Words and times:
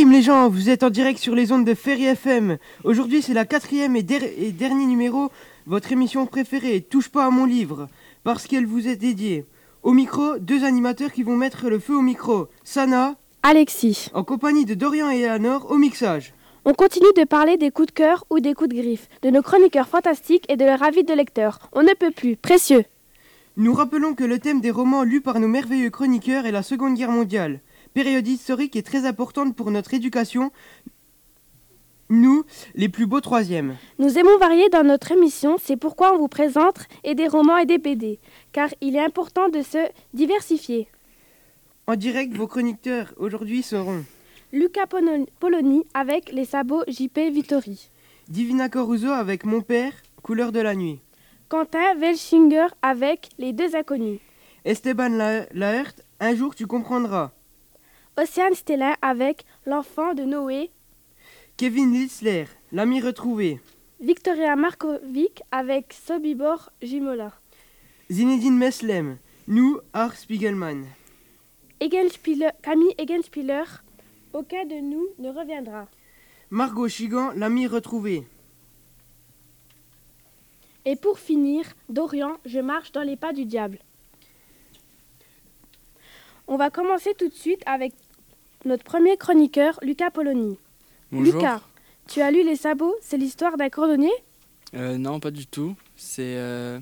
Game 0.00 0.10
les 0.10 0.22
gens, 0.22 0.48
vous 0.48 0.70
êtes 0.70 0.82
en 0.82 0.90
direct 0.90 1.20
sur 1.20 1.36
les 1.36 1.52
ondes 1.52 1.64
de 1.64 1.72
Ferry 1.72 2.06
FM. 2.06 2.58
Aujourd'hui 2.82 3.22
c'est 3.22 3.32
la 3.32 3.44
quatrième 3.44 3.94
et, 3.94 4.04
et, 4.38 4.50
dernier 4.50 4.86
numéro, 4.86 5.30
votre 5.66 5.92
émission 5.92 6.26
préférée, 6.26 6.80
Touche 6.80 7.08
pas 7.08 7.24
à 7.24 7.30
mon 7.30 7.44
livre, 7.44 7.88
parce 8.24 8.48
qu'elle 8.48 8.66
vous 8.66 8.88
est 8.88 8.96
dédiée. 8.96 9.44
Au 9.84 9.92
micro, 9.92 10.38
deux 10.40 10.64
animateurs 10.64 11.12
qui 11.12 11.22
vont 11.22 11.36
mettre 11.36 11.68
le 11.68 11.78
feu 11.78 11.94
au 11.96 12.00
micro. 12.00 12.48
Sana, 12.64 13.14
Alexis, 13.44 14.08
en 14.14 14.24
compagnie 14.24 14.64
de 14.64 14.74
Dorian 14.74 15.12
et 15.12 15.20
Eleanor 15.20 15.70
au 15.70 15.78
mixage. 15.78 16.34
On 16.64 16.74
continue 16.74 17.12
de 17.16 17.22
parler 17.22 17.56
des 17.56 17.70
coups 17.70 17.88
de 17.88 17.92
cœur 17.92 18.24
ou 18.30 18.40
des 18.40 18.54
coups 18.54 18.70
de 18.70 18.82
griffe, 18.82 19.08
de 19.22 19.30
nos 19.30 19.42
chroniqueurs 19.42 19.86
fantastiques 19.86 20.50
et 20.50 20.56
de 20.56 20.64
leur 20.64 20.82
avis 20.82 21.04
de 21.04 21.14
lecteurs. 21.14 21.60
On 21.72 21.84
ne 21.84 21.94
peut 21.94 22.10
plus, 22.10 22.34
précieux. 22.34 22.84
Nous 23.56 23.72
rappelons 23.72 24.14
que 24.14 24.24
le 24.24 24.40
thème 24.40 24.60
des 24.60 24.72
romans 24.72 25.04
lus 25.04 25.20
par 25.20 25.38
nos 25.38 25.46
merveilleux 25.46 25.90
chroniqueurs 25.90 26.46
est 26.46 26.50
la 26.50 26.64
Seconde 26.64 26.96
Guerre 26.96 27.12
mondiale, 27.12 27.60
période 27.94 28.26
historique 28.26 28.74
et 28.76 28.82
très 28.82 29.06
importante 29.06 29.54
pour 29.56 29.70
notre 29.70 29.94
éducation. 29.94 30.50
Nous, 32.10 32.44
les 32.74 32.90
plus 32.90 33.06
beaux 33.06 33.20
troisièmes. 33.20 33.76
Nous 33.98 34.18
aimons 34.18 34.36
varier 34.38 34.68
dans 34.68 34.84
notre 34.84 35.12
émission, 35.12 35.56
c'est 35.62 35.76
pourquoi 35.76 36.12
on 36.14 36.18
vous 36.18 36.28
présente 36.28 36.86
et 37.02 37.14
des 37.14 37.28
romans 37.28 37.56
et 37.56 37.64
des 37.64 37.78
BD, 37.78 38.18
car 38.52 38.68
il 38.82 38.94
est 38.96 39.04
important 39.04 39.48
de 39.48 39.62
se 39.62 39.78
diversifier. 40.12 40.88
En 41.86 41.96
direct, 41.96 42.34
vos 42.34 42.46
chroniqueurs 42.46 43.14
aujourd'hui 43.16 43.62
seront 43.62 44.04
Luca 44.52 44.86
Poloni 44.86 45.84
avec 45.94 46.30
les 46.32 46.44
sabots 46.44 46.84
JP 46.88 47.18
Vittori. 47.32 47.90
Divina 48.28 48.68
Coruso 48.68 49.08
avec 49.10 49.44
Mon 49.44 49.60
père, 49.62 49.92
Couleur 50.22 50.52
de 50.52 50.60
la 50.60 50.74
nuit. 50.74 51.00
Quentin 51.48 51.94
Welschinger 51.98 52.66
avec 52.82 53.28
Les 53.38 53.52
deux 53.52 53.76
inconnus. 53.76 54.18
Esteban 54.64 55.44
Laert, 55.52 55.92
Un 56.20 56.34
jour 56.34 56.54
tu 56.54 56.66
comprendras. 56.66 57.32
Océane 58.16 58.54
Stellin 58.54 58.94
avec 59.02 59.44
L'enfant 59.66 60.14
de 60.14 60.22
Noé. 60.22 60.70
Kevin 61.56 61.92
Lisler, 61.92 62.44
L'ami 62.70 63.00
retrouvé. 63.00 63.60
Victoria 64.00 64.54
Markovic 64.54 65.42
avec 65.50 65.92
Sobibor 65.92 66.70
Jimola. 66.80 67.32
Zinedine 68.12 68.56
Meslem, 68.56 69.18
Nous, 69.48 69.80
Art 69.92 70.14
Spiegelman. 70.14 70.84
Camille 71.80 72.94
Egenspieler, 72.98 73.64
aucun 74.32 74.64
de 74.64 74.76
nous 74.76 75.08
ne 75.18 75.30
reviendra. 75.30 75.88
Margot 76.50 76.88
Chigan, 76.88 77.32
l'ami 77.34 77.66
retrouvé. 77.66 78.24
Et 80.84 80.94
pour 80.94 81.18
finir, 81.18 81.64
Dorian, 81.88 82.36
je 82.44 82.60
marche 82.60 82.92
dans 82.92 83.02
les 83.02 83.16
pas 83.16 83.32
du 83.32 83.44
diable. 83.44 83.78
On 86.46 86.56
va 86.56 86.68
commencer 86.70 87.14
tout 87.14 87.28
de 87.28 87.34
suite 87.34 87.62
avec 87.64 87.94
notre 88.64 88.84
premier 88.84 89.16
chroniqueur, 89.16 89.78
Lucas 89.82 90.10
Poloni. 90.10 90.58
Bonjour. 91.12 91.34
Lucas, 91.34 91.60
tu 92.08 92.20
as 92.20 92.30
lu 92.30 92.44
Les 92.44 92.56
Sabots, 92.56 92.94
c'est 93.00 93.16
l'histoire 93.16 93.56
d'un 93.56 93.68
cordonnier? 93.68 94.12
Euh, 94.74 94.98
Non, 94.98 95.20
pas 95.20 95.30
du 95.30 95.46
tout. 95.46 95.76
C'est 95.96 96.36
euh, 96.36 96.80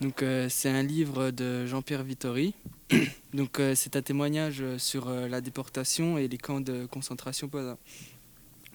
donc 0.00 0.22
euh, 0.22 0.48
c'est 0.48 0.68
un 0.68 0.82
livre 0.82 1.30
de 1.30 1.66
Jean-Pierre 1.66 2.02
Vittori. 2.02 2.54
Donc 3.32 3.60
c'est 3.76 3.94
un 3.94 4.02
témoignage 4.02 4.64
sur 4.78 5.08
la 5.08 5.40
déportation 5.40 6.18
et 6.18 6.26
les 6.26 6.36
camps 6.36 6.60
de 6.60 6.86
concentration 6.86 7.46
pendant, 7.46 7.78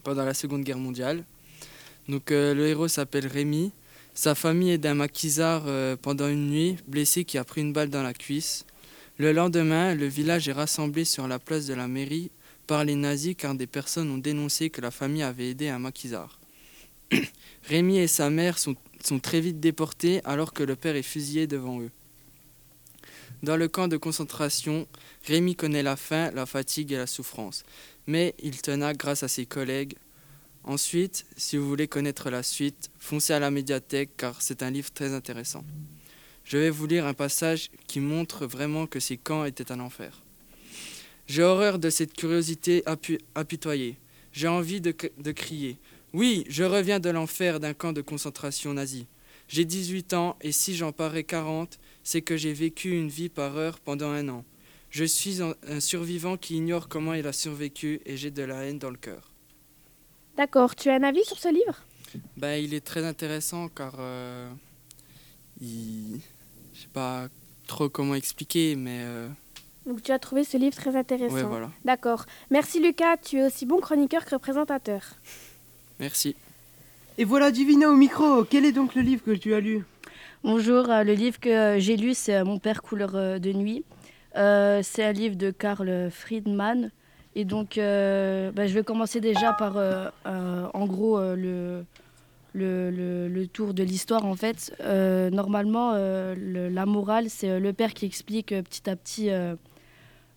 pendant 0.01 0.23
la 0.23 0.33
Seconde 0.33 0.63
Guerre 0.63 0.77
mondiale. 0.77 1.25
Donc 2.07 2.29
le 2.29 2.65
héros 2.65 2.87
s'appelle 2.87 3.27
Rémi. 3.27 3.73
Sa 4.13 4.33
famille 4.33 4.71
est 4.71 4.77
d'un 4.77 4.93
maquisard 4.93 5.63
pendant 6.01 6.29
une 6.29 6.49
nuit, 6.49 6.77
blessé 6.87 7.25
qui 7.25 7.37
a 7.37 7.43
pris 7.43 7.59
une 7.59 7.73
balle 7.73 7.89
dans 7.89 8.03
la 8.03 8.13
cuisse. 8.13 8.65
Le 9.17 9.31
lendemain, 9.31 9.95
le 9.95 10.07
village 10.07 10.49
est 10.49 10.53
rassemblé 10.53 11.05
sur 11.05 11.25
la 11.25 11.39
place 11.39 11.65
de 11.67 11.73
la 11.73 11.87
mairie 11.87 12.31
par 12.67 12.83
les 12.83 12.95
nazis 12.95 13.35
car 13.37 13.55
des 13.55 13.67
personnes 13.67 14.11
ont 14.11 14.17
dénoncé 14.17 14.69
que 14.69 14.81
la 14.81 14.91
famille 14.91 15.23
avait 15.23 15.51
aidé 15.51 15.69
un 15.69 15.79
maquisard. 15.79 16.37
Rémi 17.63 17.97
et 17.97 18.07
sa 18.07 18.29
mère 18.29 18.57
sont, 18.57 18.75
très 19.21 19.39
vite 19.39 19.61
déportés 19.61 20.19
alors 20.25 20.51
que 20.51 20.63
le 20.63 20.75
père 20.75 20.97
est 20.97 21.01
fusillé 21.01 21.47
devant 21.47 21.79
eux. 21.79 21.91
Dans 23.41 23.55
le 23.55 23.69
camp 23.69 23.87
de 23.87 23.95
concentration, 23.95 24.85
Rémi 25.23 25.55
connaît 25.55 25.83
la 25.83 25.95
faim, 25.95 26.31
la 26.31 26.45
fatigue 26.45 26.91
et 26.91 26.97
la 26.97 27.07
souffrance, 27.07 27.63
mais 28.07 28.35
il 28.43 28.61
tena 28.61 28.93
grâce 28.93 29.23
à 29.23 29.29
ses 29.29 29.45
collègues. 29.45 29.95
Ensuite, 30.65 31.25
si 31.37 31.55
vous 31.55 31.67
voulez 31.69 31.87
connaître 31.87 32.29
la 32.29 32.43
suite, 32.43 32.89
foncez 32.99 33.31
à 33.31 33.39
la 33.39 33.49
médiathèque 33.51 34.17
car 34.17 34.41
c'est 34.41 34.61
un 34.61 34.71
livre 34.71 34.91
très 34.91 35.13
intéressant. 35.13 35.63
Je 36.45 36.57
vais 36.57 36.69
vous 36.69 36.85
lire 36.85 37.05
un 37.05 37.13
passage 37.13 37.71
qui 37.87 37.99
montre 37.99 38.45
vraiment 38.45 38.85
que 38.85 38.99
ces 38.99 39.17
camps 39.17 39.45
étaient 39.45 39.71
un 39.71 39.79
enfer. 39.79 40.21
J'ai 41.27 41.41
horreur 41.41 41.79
de 41.79 41.89
cette 41.89 42.13
curiosité 42.13 42.83
apitoyée. 43.33 43.97
J'ai 44.31 44.47
envie 44.47 44.79
de, 44.79 44.93
de 45.17 45.31
crier. 45.31 45.77
Oui, 46.13 46.45
je 46.47 46.63
reviens 46.63 46.99
de 46.99 47.09
l'enfer 47.09 47.59
d'un 47.59 47.73
camp 47.73 47.93
de 47.93 48.01
concentration 48.01 48.73
nazi. 48.73 49.07
J'ai 49.47 49.65
18 49.65 50.13
ans 50.13 50.37
et 50.41 50.51
si 50.51 50.75
j'en 50.75 50.91
parais 50.91 51.23
40, 51.23 51.79
c'est 52.03 52.21
que 52.21 52.37
j'ai 52.37 52.53
vécu 52.53 52.91
une 52.91 53.09
vie 53.09 53.29
par 53.29 53.57
heure 53.57 53.79
pendant 53.79 54.09
un 54.09 54.29
an. 54.29 54.45
Je 54.91 55.03
suis 55.03 55.41
un 55.41 55.79
survivant 55.79 56.37
qui 56.37 56.55
ignore 56.55 56.87
comment 56.87 57.13
il 57.13 57.27
a 57.27 57.33
survécu 57.33 58.01
et 58.05 58.17
j'ai 58.17 58.31
de 58.31 58.43
la 58.43 58.63
haine 58.65 58.79
dans 58.79 58.91
le 58.91 58.97
cœur. 58.97 59.33
D'accord, 60.37 60.75
tu 60.75 60.89
as 60.89 60.93
un 60.95 61.03
avis 61.03 61.25
sur 61.25 61.37
ce 61.37 61.47
livre? 61.47 61.83
Ben, 62.37 62.63
Il 62.63 62.73
est 62.73 62.85
très 62.85 63.03
intéressant 63.03 63.67
car 63.67 63.95
euh, 63.99 64.49
il... 65.59 66.21
je 66.85 66.89
sais 66.89 66.93
pas 66.93 67.27
trop 67.67 67.89
comment 67.89 68.15
expliquer, 68.15 68.75
mais... 68.75 68.99
Euh... 69.01 69.27
Donc 69.85 70.03
tu 70.03 70.11
as 70.11 70.19
trouvé 70.19 70.43
ce 70.43 70.57
livre 70.57 70.75
très 70.75 70.95
intéressant. 70.95 71.35
Ouais, 71.35 71.43
voilà. 71.43 71.71
D'accord. 71.83 72.25
Merci 72.51 72.79
Lucas, 72.79 73.17
tu 73.17 73.37
es 73.37 73.45
aussi 73.45 73.65
bon 73.65 73.79
chroniqueur 73.79 74.25
que 74.25 74.35
présentateur. 74.35 75.01
Merci. 75.99 76.35
Et 77.17 77.23
voilà 77.23 77.51
Divina 77.51 77.89
au 77.89 77.95
micro. 77.95 78.43
Quel 78.43 78.65
est 78.65 78.71
donc 78.71 78.95
le 78.95 79.01
livre 79.01 79.23
que 79.23 79.31
tu 79.31 79.53
as 79.53 79.59
lu? 79.59 79.83
Bonjour, 80.43 80.89
euh, 80.89 81.03
le 81.03 81.13
livre 81.13 81.39
que 81.39 81.49
euh, 81.49 81.79
j'ai 81.79 81.97
lu, 81.97 82.13
c'est 82.13 82.43
Mon 82.43 82.59
père 82.59 82.81
couleur 82.81 83.39
de 83.39 83.53
nuit. 83.53 83.83
Euh, 84.35 84.81
c'est 84.83 85.03
un 85.03 85.11
livre 85.11 85.35
de 85.35 85.49
Karl 85.51 86.09
Friedman. 86.11 86.91
Et 87.35 87.45
donc, 87.45 87.77
euh, 87.77 88.51
bah, 88.51 88.67
je 88.67 88.73
vais 88.73 88.83
commencer 88.83 89.21
déjà 89.21 89.53
par, 89.53 89.73
euh, 89.77 90.09
en 90.25 90.85
gros, 90.85 91.19
le, 91.19 91.83
le, 92.55 92.89
le, 92.89 93.27
le, 93.27 93.47
tour 93.47 93.73
de 93.73 93.83
l'histoire. 93.83 94.25
En 94.25 94.35
fait, 94.35 94.73
normalement, 95.31 95.93
le, 95.93 96.69
la 96.69 96.85
morale, 96.85 97.29
c'est 97.29 97.59
le 97.59 97.73
père 97.73 97.93
qui 97.93 98.05
explique 98.05 98.47
petit 98.47 98.89
à 98.89 98.95
petit 98.95 99.29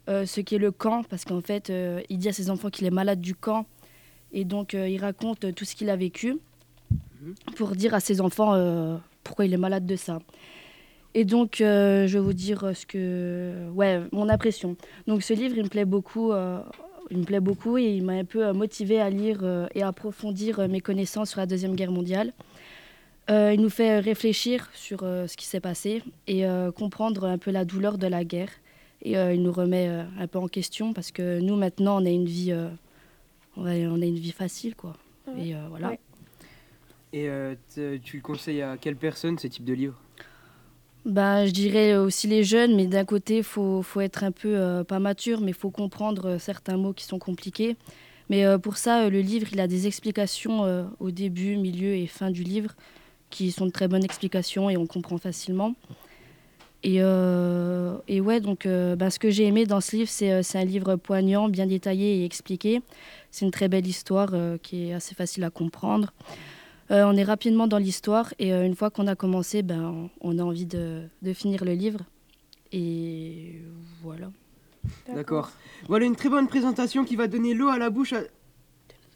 ce 0.06 0.40
qu'est 0.40 0.58
le 0.58 0.70
camp. 0.70 1.04
Parce 1.04 1.24
qu'en 1.24 1.40
fait, 1.40 1.72
il 2.08 2.18
dit 2.18 2.28
à 2.28 2.32
ses 2.32 2.50
enfants 2.50 2.70
qu'il 2.70 2.86
est 2.86 2.90
malade 2.90 3.20
du 3.20 3.34
camp. 3.34 3.66
Et 4.32 4.44
donc, 4.44 4.74
il 4.74 4.98
raconte 4.98 5.54
tout 5.54 5.64
ce 5.64 5.74
qu'il 5.74 5.90
a 5.90 5.96
vécu 5.96 6.38
pour 7.56 7.70
dire 7.72 7.94
à 7.94 8.00
ses 8.00 8.20
enfants 8.20 8.54
euh, 8.54 8.96
pourquoi 9.24 9.44
il 9.46 9.52
est 9.52 9.58
malade 9.58 9.86
de 9.86 9.96
ça. 9.96 10.18
Et 11.14 11.24
donc, 11.24 11.60
euh, 11.60 12.06
je 12.06 12.18
vais 12.18 12.24
vous 12.24 12.32
dire 12.32 12.72
ce 12.74 12.86
que. 12.86 13.68
Ouais, 13.74 14.00
mon 14.12 14.28
impression. 14.28 14.76
Donc, 15.06 15.22
ce 15.22 15.32
livre, 15.32 15.54
il 15.56 15.64
me 15.64 15.68
plaît 15.68 15.84
beaucoup. 15.84 16.32
Euh, 16.32 16.60
il 17.10 17.18
me 17.18 17.24
plaît 17.24 17.40
beaucoup 17.40 17.78
et 17.78 17.84
il 17.84 18.04
m'a 18.04 18.14
un 18.14 18.24
peu 18.24 18.52
motivé 18.52 19.00
à 19.00 19.10
lire 19.10 19.42
et 19.74 19.82
à 19.82 19.88
approfondir 19.88 20.68
mes 20.68 20.80
connaissances 20.80 21.30
sur 21.30 21.40
la 21.40 21.46
Deuxième 21.46 21.74
Guerre 21.74 21.92
mondiale. 21.92 22.32
il 23.28 23.60
nous 23.60 23.70
fait 23.70 23.98
réfléchir 23.98 24.68
sur 24.74 25.00
ce 25.00 25.36
qui 25.36 25.46
s'est 25.46 25.60
passé 25.60 26.02
et 26.26 26.44
comprendre 26.76 27.24
un 27.24 27.38
peu 27.38 27.50
la 27.50 27.64
douleur 27.64 27.98
de 27.98 28.06
la 28.06 28.24
guerre. 28.24 28.50
Et 29.02 29.12
il 29.12 29.42
nous 29.42 29.52
remet 29.52 29.88
un 30.18 30.26
peu 30.26 30.38
en 30.38 30.48
question 30.48 30.92
parce 30.92 31.10
que 31.10 31.40
nous, 31.40 31.56
maintenant, 31.56 32.02
on 32.02 32.06
a 32.06 32.10
une 32.10 32.26
vie, 32.26 32.54
on 33.56 33.64
a 33.64 33.74
une 33.76 34.18
vie 34.18 34.32
facile, 34.32 34.74
quoi. 34.74 34.96
Et 35.38 35.54
voilà. 35.70 35.90
Ouais. 35.90 36.00
Et 37.12 37.28
euh, 37.28 37.54
tu 37.76 38.16
le 38.16 38.22
conseilles 38.22 38.62
à 38.62 38.76
quelle 38.76 38.96
personne 38.96 39.38
ce 39.38 39.46
type 39.46 39.64
de 39.64 39.72
livre? 39.72 39.98
Bah, 41.04 41.46
Je 41.46 41.52
dirais 41.52 41.96
aussi 41.96 42.26
les 42.26 42.44
jeunes, 42.44 42.76
mais 42.76 42.86
d'un 42.86 43.04
côté, 43.04 43.38
il 43.38 43.44
faut, 43.44 43.82
faut, 43.82 44.00
être 44.00 44.24
un 44.24 44.32
peu, 44.32 44.56
euh, 44.56 44.84
pas 44.84 44.98
mature, 44.98 45.40
mais 45.40 45.50
il 45.50 45.54
faut 45.54 45.70
comprendre 45.70 46.26
euh, 46.26 46.38
certains 46.38 46.76
mots 46.76 46.92
qui 46.92 47.04
sont 47.04 47.18
compliqués. 47.18 47.76
Mais 48.30 48.44
euh, 48.44 48.58
pour 48.58 48.76
ça, 48.76 49.08
le 49.08 49.20
livre, 49.20 49.48
il 49.52 49.60
a 49.60 49.66
des 49.66 49.86
explications 49.86 50.86
au 51.00 51.10
début, 51.10 51.56
milieu 51.56 51.94
et 51.94 52.06
fin 52.06 52.30
du 52.30 52.42
livre, 52.42 52.72
qui 53.30 53.50
sont 53.52 53.66
de 53.66 53.70
très 53.70 53.88
bonnes 53.88 54.04
explications 54.04 54.70
et 54.70 54.76
on 54.76 54.86
comprend 54.86 55.18
facilement. 55.18 55.74
Et, 56.84 56.96
et 56.98 58.20
ouais, 58.20 58.40
donc 58.40 58.68
bah, 58.68 59.10
ce 59.10 59.18
que 59.18 59.30
j'ai 59.30 59.46
aimé 59.46 59.66
dans 59.66 59.80
ce 59.80 59.96
livre, 59.96 60.10
c'est 60.10 60.58
un 60.58 60.64
livre 60.64 60.96
poignant, 60.96 61.48
bien 61.48 61.66
détaillé 61.66 62.20
et 62.20 62.24
expliqué. 62.24 62.82
C'est 63.30 63.46
une 63.46 63.50
très 63.50 63.68
belle 63.68 63.86
histoire 63.86 64.30
qui 64.62 64.90
est 64.90 64.92
assez 64.92 65.14
facile 65.14 65.44
à 65.44 65.50
comprendre. 65.50 66.12
Euh, 66.90 67.04
on 67.04 67.16
est 67.16 67.24
rapidement 67.24 67.66
dans 67.66 67.78
l'histoire 67.78 68.32
et 68.38 68.52
euh, 68.52 68.64
une 68.64 68.74
fois 68.74 68.90
qu'on 68.90 69.06
a 69.06 69.14
commencé, 69.14 69.62
ben, 69.62 70.08
on 70.20 70.38
a 70.38 70.42
envie 70.42 70.64
de, 70.64 71.02
de, 71.20 71.32
finir 71.34 71.64
le 71.64 71.72
livre. 71.72 72.00
Et 72.72 73.60
voilà. 74.02 74.30
D'accord. 75.14 75.50
Voilà 75.86 76.06
une 76.06 76.16
très 76.16 76.30
bonne 76.30 76.48
présentation 76.48 77.04
qui 77.04 77.16
va 77.16 77.26
donner 77.26 77.52
l'eau 77.52 77.68
à 77.68 77.78
la 77.78 77.90
bouche 77.90 78.14
à... 78.14 78.22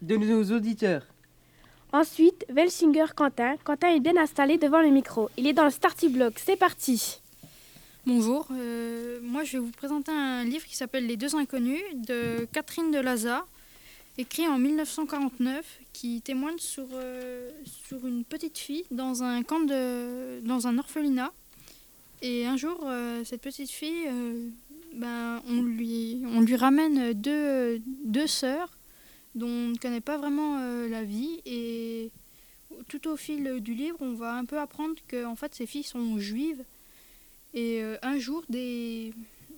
de 0.01 0.17
nos 0.17 0.55
auditeurs. 0.55 1.03
Ensuite, 1.91 2.45
Welsinger 2.49 3.05
Quentin. 3.15 3.55
Quentin 3.63 3.89
est 3.89 3.99
bien 3.99 4.17
installé 4.17 4.57
devant 4.57 4.81
le 4.81 4.89
micro. 4.89 5.29
Il 5.37 5.47
est 5.47 5.53
dans 5.53 5.65
le 5.65 5.71
starting 5.71 6.11
block. 6.11 6.33
C'est 6.37 6.57
parti. 6.57 7.21
Bonjour, 8.05 8.47
euh, 8.51 9.19
moi 9.23 9.45
je 9.45 9.53
vais 9.53 9.59
vous 9.59 9.71
présenter 9.71 10.11
un 10.11 10.43
livre 10.43 10.65
qui 10.65 10.75
s'appelle 10.75 11.07
Les 11.07 11.15
deux 11.15 11.35
inconnus 11.37 11.81
de 11.93 12.45
Catherine 12.51 12.91
de 12.91 12.99
Laza. 12.99 13.45
Écrit 14.17 14.47
en 14.47 14.59
1949 14.59 15.79
qui 15.91 16.21
témoigne 16.21 16.57
sur, 16.57 16.85
euh, 16.93 17.49
sur 17.65 18.05
une 18.05 18.23
petite 18.23 18.57
fille 18.57 18.85
dans 18.91 19.23
un 19.23 19.43
camp 19.43 19.61
de, 19.61 20.39
dans 20.41 20.67
un 20.67 20.77
orphelinat. 20.77 21.31
Et 22.21 22.45
un 22.45 22.55
jour, 22.55 22.79
euh, 22.85 23.23
cette 23.25 23.41
petite 23.41 23.71
fille, 23.71 24.07
euh, 24.07 24.49
ben, 24.95 25.41
on, 25.47 25.61
lui, 25.61 26.21
on 26.25 26.41
lui 26.41 26.55
ramène 26.55 27.13
deux, 27.13 27.81
deux 28.05 28.27
sœurs 28.27 28.77
dont 29.35 29.47
on 29.47 29.69
ne 29.69 29.77
connaît 29.77 30.01
pas 30.01 30.17
vraiment 30.17 30.59
la 30.87 31.03
vie. 31.03 31.41
Et 31.45 32.11
tout 32.87 33.07
au 33.07 33.17
fil 33.17 33.59
du 33.61 33.73
livre, 33.73 33.97
on 33.99 34.13
va 34.13 34.35
un 34.35 34.45
peu 34.45 34.59
apprendre 34.59 34.95
que 35.07 35.25
en 35.25 35.35
fait, 35.35 35.55
ces 35.55 35.65
filles 35.65 35.83
sont 35.83 36.19
juives. 36.19 36.63
Et 37.55 37.81
un 38.03 38.19
jour, 38.19 38.43
des, 38.47 39.11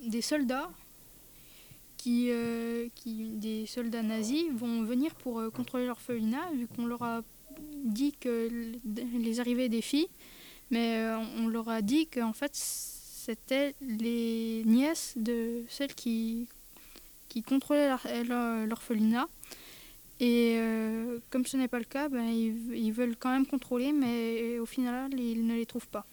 des 0.04 0.22
soldats 0.22 0.72
qui, 2.06 2.28
euh, 2.30 2.88
qui, 2.94 3.30
des 3.30 3.66
soldats 3.66 4.04
nazis 4.04 4.46
vont 4.54 4.84
venir 4.84 5.16
pour 5.16 5.40
euh, 5.40 5.50
contrôler 5.50 5.88
l'orphelinat, 5.88 6.52
vu 6.54 6.68
qu'on 6.68 6.86
leur 6.86 7.02
a 7.02 7.22
dit 7.84 8.14
que 8.20 8.48
les 9.18 9.40
arrivées 9.40 9.70
des 9.70 9.82
filles, 9.82 10.10
mais 10.70 11.00
euh, 11.00 11.18
on 11.40 11.48
leur 11.48 11.68
a 11.68 11.82
dit 11.82 12.06
qu'en 12.06 12.34
fait 12.34 12.52
c'était 12.54 13.74
les 13.82 14.62
nièces 14.68 15.14
de 15.16 15.64
celles 15.68 15.96
qui, 15.96 16.48
qui 17.28 17.42
contrôlaient 17.42 17.90
l'orphelinat. 18.68 19.28
Et 20.20 20.60
comme 21.32 21.48
ce 21.48 21.58
n'est 21.58 21.68
pas 21.68 21.80
le 21.80 21.86
cas, 21.86 22.08
ben, 22.08 22.28
ils, 22.28 22.76
ils, 22.76 22.92
veulent 22.92 23.18
quand 23.18 23.32
même 23.32 23.48
contrôler, 23.48 23.92
mais 23.92 24.60
au 24.60 24.68
final, 24.68 25.12
ils 25.20 25.46
ne 25.46 25.56
les 25.56 25.66
trouvent 25.66 25.88
pas. 25.88 26.06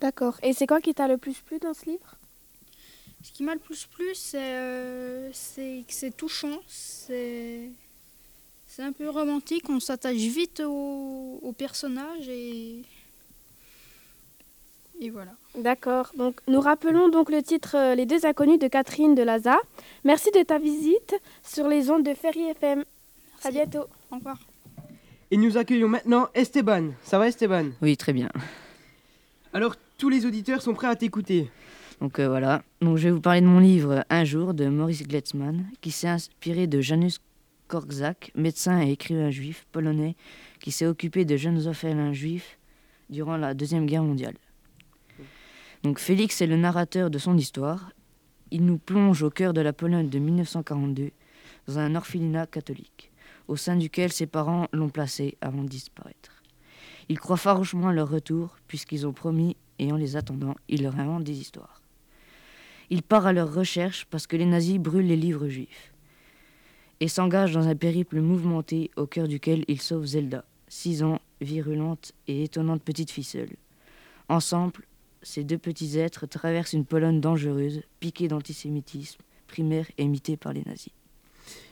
D'accord. 0.00 0.38
Et 0.42 0.52
c'est 0.52 0.66
quoi 0.66 0.80
qui 0.80 0.92
t'a 0.92 1.06
le 1.06 1.18
plus 1.18 1.40
plu 1.40 1.60
dans 1.60 1.72
ce 1.72 1.86
livre? 1.86 2.16
Ce 3.24 3.32
qui 3.32 3.42
m'a 3.42 3.54
le 3.54 3.58
plus 3.58 3.86
plu, 3.86 4.04
c'est 4.12 4.36
euh, 4.38 5.30
que 5.30 5.82
c'est 5.88 6.14
touchant, 6.14 6.60
c'est 6.68 7.70
un 8.78 8.92
peu 8.92 9.08
romantique, 9.08 9.64
on 9.70 9.80
s'attache 9.80 10.16
vite 10.16 10.60
au, 10.60 11.40
au, 11.42 11.52
personnage 11.52 12.28
et, 12.28 12.82
et 15.00 15.08
voilà. 15.08 15.30
D'accord, 15.56 16.12
donc 16.16 16.38
nous 16.48 16.60
rappelons 16.60 17.08
donc 17.08 17.30
le 17.30 17.42
titre 17.42 17.76
euh, 17.76 17.94
Les 17.94 18.04
deux 18.04 18.26
inconnus 18.26 18.58
de 18.58 18.68
Catherine 18.68 19.14
de 19.14 19.22
Laza. 19.22 19.56
Merci 20.04 20.30
de 20.32 20.42
ta 20.42 20.58
visite 20.58 21.14
sur 21.42 21.66
les 21.66 21.90
ondes 21.90 22.04
de 22.04 22.12
Ferry 22.12 22.42
FM. 22.50 22.84
Merci. 23.32 23.48
À 23.48 23.50
bientôt. 23.50 23.88
Au 24.10 24.16
revoir. 24.16 24.38
Et 25.30 25.38
nous 25.38 25.56
accueillons 25.56 25.88
maintenant 25.88 26.28
Esteban. 26.34 26.90
Ça 27.04 27.18
va 27.18 27.28
Esteban? 27.28 27.70
Oui, 27.80 27.96
très 27.96 28.12
bien. 28.12 28.28
Alors 29.54 29.76
tous 29.96 30.10
les 30.10 30.26
auditeurs 30.26 30.60
sont 30.60 30.74
prêts 30.74 30.88
à 30.88 30.96
t'écouter. 30.96 31.48
Donc 32.04 32.18
euh, 32.18 32.28
voilà, 32.28 32.62
donc, 32.82 32.98
je 32.98 33.04
vais 33.04 33.10
vous 33.10 33.22
parler 33.22 33.40
de 33.40 33.46
mon 33.46 33.60
livre 33.60 34.04
Un 34.10 34.24
jour 34.24 34.52
de 34.52 34.66
Maurice 34.68 35.08
Gletzmann, 35.08 35.64
qui 35.80 35.90
s'est 35.90 36.06
inspiré 36.06 36.66
de 36.66 36.82
Janusz 36.82 37.18
Korczak, 37.66 38.30
médecin 38.34 38.82
et 38.82 38.90
écrivain 38.90 39.30
juif 39.30 39.66
polonais, 39.72 40.14
qui 40.60 40.70
s'est 40.70 40.84
occupé 40.84 41.24
de 41.24 41.38
jeunes 41.38 41.66
orphelins 41.66 42.12
juifs 42.12 42.58
durant 43.08 43.38
la 43.38 43.54
Deuxième 43.54 43.86
Guerre 43.86 44.02
mondiale. 44.02 44.34
Donc 45.82 45.98
Félix 45.98 46.42
est 46.42 46.46
le 46.46 46.58
narrateur 46.58 47.08
de 47.08 47.16
son 47.16 47.38
histoire. 47.38 47.92
Il 48.50 48.66
nous 48.66 48.76
plonge 48.76 49.22
au 49.22 49.30
cœur 49.30 49.54
de 49.54 49.62
la 49.62 49.72
Pologne 49.72 50.10
de 50.10 50.18
1942, 50.18 51.10
dans 51.68 51.78
un 51.78 51.94
orphelinat 51.94 52.46
catholique, 52.46 53.12
au 53.48 53.56
sein 53.56 53.76
duquel 53.76 54.12
ses 54.12 54.26
parents 54.26 54.68
l'ont 54.74 54.90
placé 54.90 55.38
avant 55.40 55.62
de 55.62 55.68
disparaître. 55.68 56.42
Il 57.08 57.18
croit 57.18 57.38
farouchement 57.38 57.88
à 57.88 57.94
leur 57.94 58.10
retour, 58.10 58.58
puisqu'ils 58.68 59.06
ont 59.06 59.14
promis, 59.14 59.56
et 59.78 59.90
en 59.90 59.96
les 59.96 60.16
attendant, 60.16 60.54
il 60.68 60.82
leur 60.82 61.00
invente 61.00 61.24
des 61.24 61.40
histoires. 61.40 61.80
Il 62.90 63.02
part 63.02 63.26
à 63.26 63.32
leur 63.32 63.52
recherche 63.52 64.06
parce 64.10 64.26
que 64.26 64.36
les 64.36 64.46
nazis 64.46 64.78
brûlent 64.78 65.06
les 65.06 65.16
livres 65.16 65.48
juifs 65.48 65.92
et 67.00 67.08
s'engage 67.08 67.52
dans 67.52 67.66
un 67.68 67.74
périple 67.74 68.20
mouvementé 68.20 68.90
au 68.96 69.06
cœur 69.06 69.28
duquel 69.28 69.64
il 69.68 69.80
sauve 69.80 70.06
Zelda, 70.06 70.44
six 70.68 71.02
ans, 71.02 71.20
virulente 71.40 72.12
et 72.28 72.44
étonnante 72.44 72.82
petite 72.82 73.10
fille 73.10 73.24
seule. 73.24 73.56
Ensemble, 74.28 74.84
ces 75.22 75.44
deux 75.44 75.58
petits 75.58 75.98
êtres 75.98 76.26
traversent 76.26 76.72
une 76.72 76.84
Pologne 76.84 77.20
dangereuse, 77.20 77.82
piquée 78.00 78.28
d'antisémitisme, 78.28 79.20
primaire 79.46 79.86
et 79.98 80.04
imitée 80.04 80.36
par 80.36 80.52
les 80.52 80.62
nazis. 80.62 80.92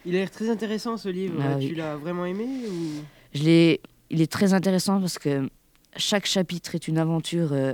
Il 0.05 0.15
a 0.17 0.19
l'air 0.19 0.31
très 0.31 0.51
intéressant 0.51 0.97
ce 0.97 1.09
livre. 1.09 1.41
Ah 1.41 1.57
tu 1.59 1.75
l'as 1.75 1.97
vraiment 1.97 2.27
aimé 2.27 2.47
ou... 2.69 3.03
Je 3.35 3.43
l'ai. 3.43 3.81
Il 4.11 4.21
est 4.21 4.31
très 4.31 4.53
intéressant 4.53 5.01
parce 5.01 5.19
que 5.19 5.49
chaque 5.97 6.27
chapitre 6.27 6.75
est 6.75 6.87
une 6.89 6.99
aventure 6.99 7.53
euh, 7.53 7.73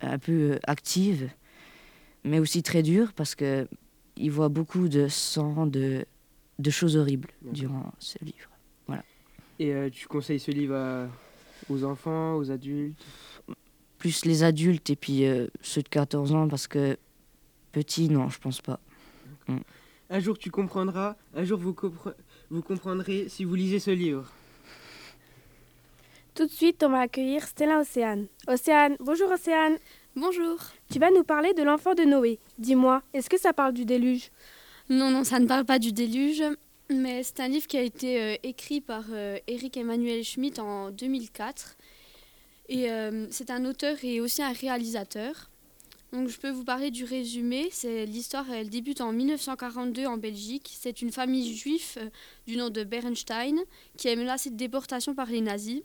un 0.00 0.18
peu 0.18 0.32
euh, 0.32 0.58
active 0.64 1.30
mais 2.24 2.38
aussi 2.38 2.62
très 2.62 2.82
dur 2.82 3.12
parce 3.12 3.34
que 3.34 3.68
il 4.16 4.30
voit 4.30 4.48
beaucoup 4.48 4.88
de 4.88 5.08
sang, 5.08 5.66
de, 5.66 6.04
de 6.58 6.70
choses 6.70 6.96
horribles 6.96 7.30
durant 7.42 7.92
ce 7.98 8.16
livre. 8.24 8.48
Voilà. 8.86 9.02
Et 9.58 9.74
euh, 9.74 9.90
tu 9.90 10.06
conseilles 10.06 10.38
ce 10.38 10.52
livre 10.52 11.08
aux 11.68 11.84
enfants, 11.84 12.36
aux 12.36 12.50
adultes? 12.50 13.04
Plus 13.98 14.24
les 14.24 14.42
adultes 14.42 14.90
et 14.90 14.96
puis 14.96 15.24
euh, 15.26 15.46
ceux 15.62 15.82
de 15.82 15.88
14 15.88 16.32
ans 16.32 16.48
parce 16.48 16.66
que 16.66 16.96
petits, 17.72 18.08
non, 18.08 18.28
je 18.28 18.38
pense 18.38 18.60
pas. 18.60 18.78
Mm. 19.48 19.58
Un 20.10 20.20
jour 20.20 20.38
tu 20.38 20.50
comprendras, 20.50 21.16
un 21.34 21.44
jour 21.44 21.58
vous, 21.58 21.74
vous 22.50 22.62
comprendrez 22.62 23.28
si 23.28 23.44
vous 23.44 23.54
lisez 23.54 23.78
ce 23.80 23.90
livre. 23.90 24.30
Tout 26.34 26.46
de 26.46 26.50
suite, 26.50 26.82
on 26.82 26.88
va 26.90 27.00
accueillir 27.00 27.46
Stella 27.46 27.78
Océane. 27.78 28.26
Océane, 28.48 28.96
bonjour 28.98 29.30
Océane. 29.30 29.76
Bonjour. 30.16 30.58
Tu 30.92 31.00
vas 31.00 31.10
nous 31.10 31.24
parler 31.24 31.54
de 31.54 31.64
l'enfant 31.64 31.94
de 31.94 32.04
Noé. 32.04 32.38
Dis-moi, 32.58 33.02
est-ce 33.14 33.28
que 33.28 33.36
ça 33.36 33.52
parle 33.52 33.72
du 33.72 33.84
déluge? 33.84 34.30
Non, 34.88 35.10
non, 35.10 35.24
ça 35.24 35.40
ne 35.40 35.46
parle 35.48 35.64
pas 35.64 35.80
du 35.80 35.90
déluge, 35.90 36.44
mais 36.88 37.24
c'est 37.24 37.40
un 37.40 37.48
livre 37.48 37.66
qui 37.66 37.76
a 37.76 37.82
été 37.82 38.22
euh, 38.22 38.36
écrit 38.44 38.80
par 38.80 39.06
euh, 39.10 39.38
Eric 39.48 39.76
Emmanuel 39.76 40.22
Schmitt 40.22 40.60
en 40.60 40.92
2004. 40.92 41.76
Et 42.68 42.92
euh, 42.92 43.26
c'est 43.32 43.50
un 43.50 43.64
auteur 43.64 43.96
et 44.04 44.20
aussi 44.20 44.40
un 44.40 44.52
réalisateur. 44.52 45.50
Donc 46.12 46.28
je 46.28 46.38
peux 46.38 46.50
vous 46.50 46.64
parler 46.64 46.92
du 46.92 47.02
résumé. 47.02 47.66
C'est 47.72 48.06
l'histoire, 48.06 48.48
elle 48.52 48.70
débute 48.70 49.00
en 49.00 49.10
1942 49.10 50.06
en 50.06 50.16
Belgique. 50.16 50.70
C'est 50.78 51.02
une 51.02 51.10
famille 51.10 51.56
juive 51.56 51.98
du 52.46 52.56
nom 52.56 52.70
de 52.70 52.84
Bernstein 52.84 53.58
qui 53.96 54.06
est 54.06 54.14
menacée 54.14 54.50
de 54.50 54.56
déportation 54.56 55.12
par 55.12 55.26
les 55.26 55.40
nazis. 55.40 55.82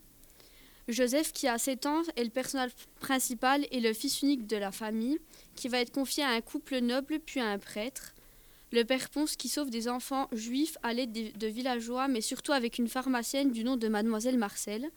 Joseph, 0.90 1.34
qui 1.34 1.48
a 1.48 1.60
7 1.60 1.86
ans, 1.86 2.02
est 2.16 2.24
le 2.24 2.32
personnage 2.32 2.72
principal 3.00 3.68
et 3.70 3.80
le 3.80 3.94
fils 3.94 4.24
unique 4.24 4.48
de 4.48 4.58
la 4.58 4.72
famille, 4.72 5.19
qui 5.56 5.68
va 5.68 5.80
être 5.80 5.92
confié 5.92 6.24
à 6.24 6.30
un 6.30 6.42
couple 6.42 6.80
noble 6.80 7.19
puis 7.19 7.40
à 7.40 7.46
un 7.46 7.60
prêtre. 7.60 8.16
Le 8.72 8.84
père 8.84 9.10
Ponce 9.10 9.36
qui 9.36 9.50
sauve 9.50 9.69
des 9.69 9.88
enfants 9.88 10.28
juifs 10.31 10.78
à 10.81 10.94
l'aide 10.94 11.38
de 11.38 11.48
villageois, 11.48 12.08
mais 12.08 12.22
surtout 12.22 12.54
avec 12.54 12.80
une 12.80 12.88
pharmacienne 12.88 13.52
du 13.52 13.64
nom 13.64 13.78
de 13.78 13.88
Mademoiselle 13.88 14.40
Marcel. 14.40 14.90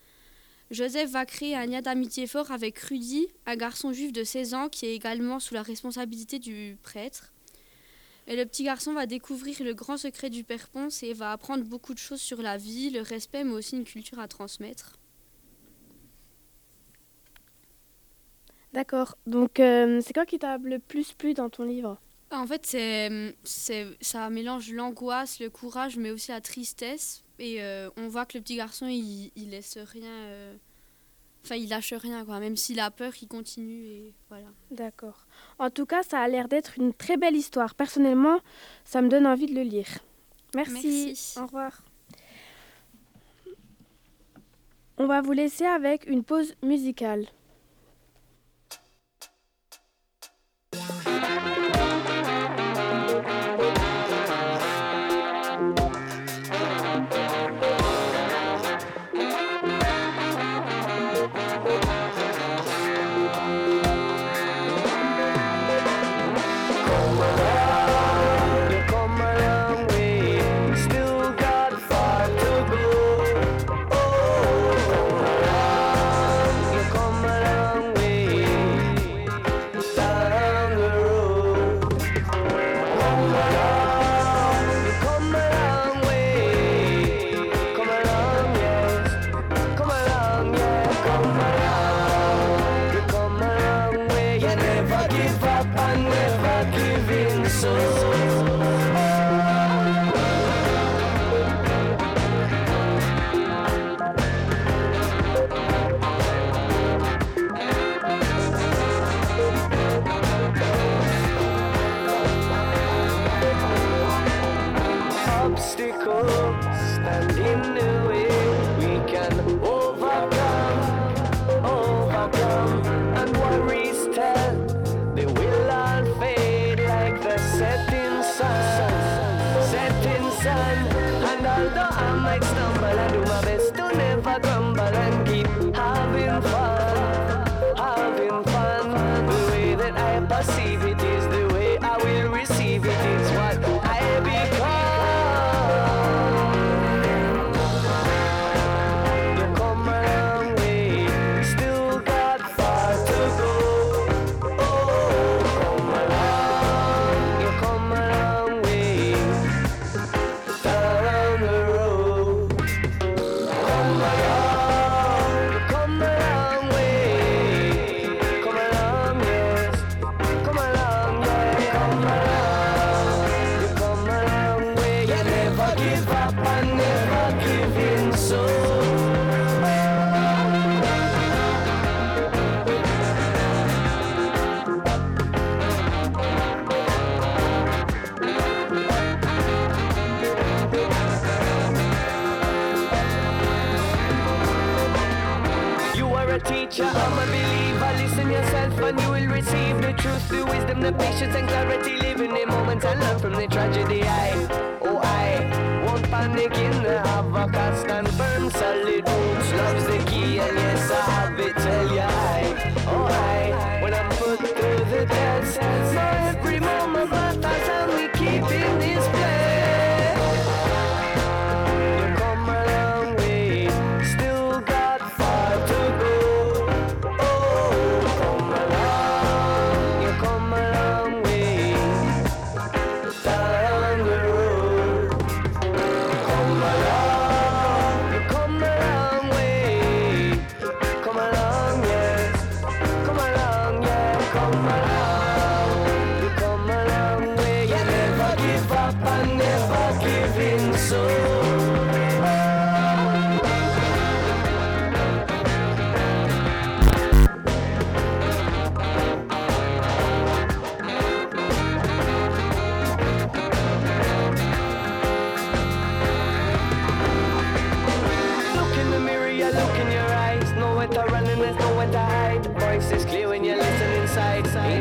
Joseph 0.70 1.10
va 1.10 1.26
créer 1.26 1.56
un 1.56 1.66
lien 1.66 1.82
d'amitié 1.82 2.26
fort 2.26 2.50
avec 2.50 2.78
Rudy, 2.78 3.28
un 3.44 3.56
garçon 3.56 3.92
juif 3.92 4.12
de 4.12 4.24
16 4.24 4.54
ans 4.54 4.68
qui 4.70 4.86
est 4.86 4.94
également 4.94 5.40
sous 5.40 5.52
la 5.52 5.62
responsabilité 5.62 6.38
du 6.38 6.78
prêtre. 6.82 7.34
Et 8.26 8.36
le 8.36 8.46
petit 8.46 8.64
garçon 8.64 8.94
va 8.94 9.04
découvrir 9.04 9.62
le 9.62 9.74
grand 9.74 9.98
secret 9.98 10.30
du 10.30 10.42
père 10.42 10.68
Ponce 10.68 11.02
et 11.02 11.12
va 11.12 11.32
apprendre 11.32 11.64
beaucoup 11.64 11.92
de 11.92 11.98
choses 11.98 12.22
sur 12.22 12.40
la 12.40 12.56
vie, 12.56 12.88
le 12.88 13.02
respect, 13.02 13.44
mais 13.44 13.52
aussi 13.52 13.76
une 13.76 13.84
culture 13.84 14.20
à 14.20 14.28
transmettre. 14.28 14.98
D'accord. 18.72 19.16
Donc, 19.26 19.60
euh, 19.60 20.00
c'est 20.04 20.12
quoi 20.12 20.24
qui 20.24 20.38
t'a 20.38 20.58
le 20.58 20.78
plus 20.78 21.12
plu 21.12 21.34
dans 21.34 21.50
ton 21.50 21.64
livre? 21.64 21.98
En 22.30 22.46
fait, 22.46 22.64
c'est, 22.64 23.36
c'est, 23.44 23.86
ça 24.00 24.30
mélange 24.30 24.72
l'angoisse, 24.72 25.38
le 25.40 25.50
courage, 25.50 25.98
mais 25.98 26.10
aussi 26.10 26.30
la 26.30 26.40
tristesse. 26.40 27.22
Et 27.38 27.62
euh, 27.62 27.90
on 27.98 28.08
voit 28.08 28.24
que 28.24 28.38
le 28.38 28.42
petit 28.42 28.56
garçon, 28.56 28.86
il, 28.86 29.30
il 29.36 29.50
laisse 29.50 29.76
rien. 29.76 30.08
Euh, 30.08 30.54
enfin, 31.44 31.56
il 31.56 31.68
lâche 31.68 31.92
rien, 31.92 32.24
quoi. 32.24 32.40
Même 32.40 32.56
s'il 32.56 32.80
a 32.80 32.90
peur, 32.90 33.12
il 33.20 33.28
continue. 33.28 33.84
Et 33.84 34.14
voilà. 34.30 34.46
D'accord. 34.70 35.26
En 35.58 35.68
tout 35.68 35.84
cas, 35.84 36.02
ça 36.02 36.20
a 36.20 36.28
l'air 36.28 36.48
d'être 36.48 36.78
une 36.78 36.94
très 36.94 37.18
belle 37.18 37.36
histoire. 37.36 37.74
Personnellement, 37.74 38.38
ça 38.86 39.02
me 39.02 39.10
donne 39.10 39.26
envie 39.26 39.46
de 39.46 39.54
le 39.54 39.62
lire. 39.62 39.88
Merci. 40.54 41.06
Merci. 41.08 41.38
Au 41.38 41.42
revoir. 41.44 41.82
On 44.96 45.06
va 45.06 45.20
vous 45.20 45.32
laisser 45.32 45.66
avec 45.66 46.06
une 46.06 46.22
pause 46.22 46.54
musicale. 46.62 47.26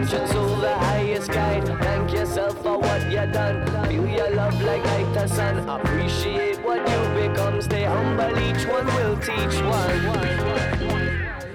conscience 0.01 0.31
to 0.31 0.39
the 0.61 0.73
highest 0.73 1.31
guide. 1.31 1.67
Thank 1.79 2.11
yourself 2.13 2.57
for 2.63 2.79
what 2.79 3.01
you've 3.11 3.31
done. 3.31 3.67
Feel 3.87 4.07
your 4.07 4.31
love 4.31 4.59
like 4.63 4.83
light 4.85 5.13
the 5.13 5.27
sun. 5.27 5.69
Appreciate 5.69 6.59
what 6.63 6.79
you 6.89 7.29
become. 7.29 7.61
Stay 7.61 7.83
humble, 7.83 8.37
each 8.39 8.65
one 8.65 8.87
will 8.87 9.17
teach 9.17 9.61
one. 9.61 10.01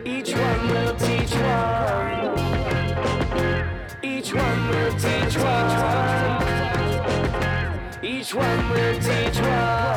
Each 0.04 0.32
one 0.32 0.68
will 0.68 0.94
teach 0.96 1.34
one. 1.34 2.36
Each 4.02 4.32
one 4.32 4.68
will 4.68 4.92
teach 5.04 5.36
one. 5.36 6.42
Each 8.02 8.34
one 8.34 8.70
will 8.70 9.00
teach 9.00 9.40
one. 9.40 9.95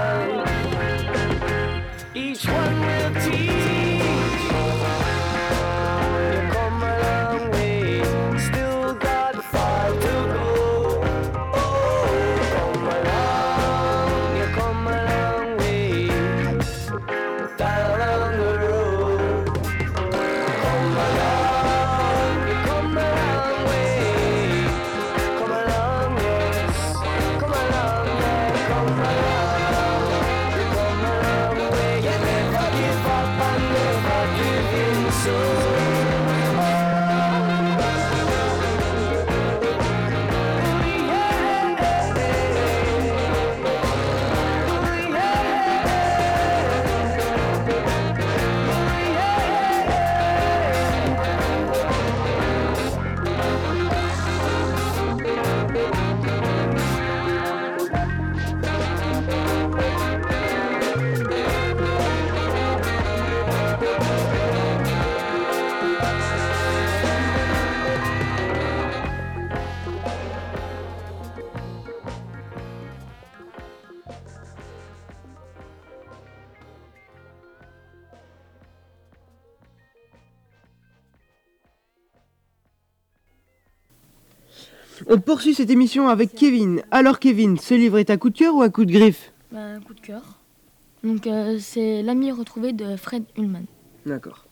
On 85.08 85.20
poursuit 85.20 85.53
cette 85.53 85.70
émission 85.70 86.10
avec 86.10 86.34
Kevin. 86.34 86.82
Alors 86.91 87.20
Kevin, 87.20 87.58
ce 87.58 87.74
livre 87.74 87.98
est 87.98 88.10
un 88.10 88.18
coup 88.18 88.29
de 88.29 88.38
cœur 88.38 88.56
ou 88.56 88.62
un 88.62 88.70
coup 88.70 88.86
de 88.86 88.91
griffe 88.91 89.32
bah, 89.51 89.60
Un 89.60 89.79
coup 89.79 89.94
de 89.94 90.01
cœur. 90.01 90.39
Donc 91.03 91.27
euh, 91.27 91.58
c'est 91.60 92.01
L'ami 92.03 92.32
retrouvé 92.32 92.74
de 92.74 92.96
Fred 92.96 93.24
Ullman. 93.38 93.63
D'accord. 94.06 94.46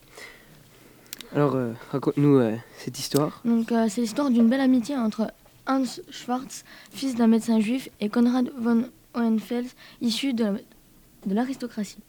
Alors 1.35 1.55
euh, 1.55 1.73
raconte-nous 1.91 2.37
euh, 2.37 2.55
cette 2.77 2.97
histoire. 2.99 3.41
Donc 3.43 3.73
c'est 3.89 4.01
l'histoire 4.01 4.29
d'une 4.29 4.47
belle 4.47 4.61
amitié 4.61 4.95
entre 4.95 5.31
Hans 5.67 5.83
Schwartz, 6.09 6.63
fils 6.91 7.15
d'un 7.15 7.27
médecin 7.27 7.59
juif, 7.59 7.89
et 7.99 8.09
Konrad 8.09 8.49
von 8.57 8.85
Hohenfels, 9.13 9.67
issu 10.01 10.33
de 10.33 10.53
l'aristocratie. 11.27 11.99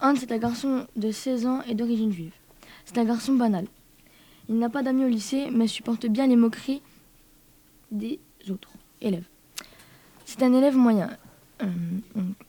Hans 0.00 0.14
est 0.14 0.32
un 0.32 0.38
garçon 0.38 0.86
de 0.96 1.10
16 1.10 1.46
ans 1.46 1.62
et 1.68 1.74
d'origine 1.74 2.12
juive. 2.12 2.32
C'est 2.86 2.98
un 2.98 3.04
garçon 3.04 3.34
banal. 3.34 3.66
Il 4.48 4.58
n'a 4.58 4.68
pas 4.68 4.82
d'amis 4.82 5.04
au 5.04 5.08
lycée, 5.08 5.48
mais 5.52 5.66
supporte 5.66 6.06
bien 6.06 6.26
les 6.26 6.36
moqueries 6.36 6.82
des 7.92 8.18
autres 8.50 8.72
élèves. 9.00 9.26
C'est 10.24 10.42
un 10.42 10.52
élève 10.52 10.76
moyen. 10.76 11.16
Euh, 11.62 11.66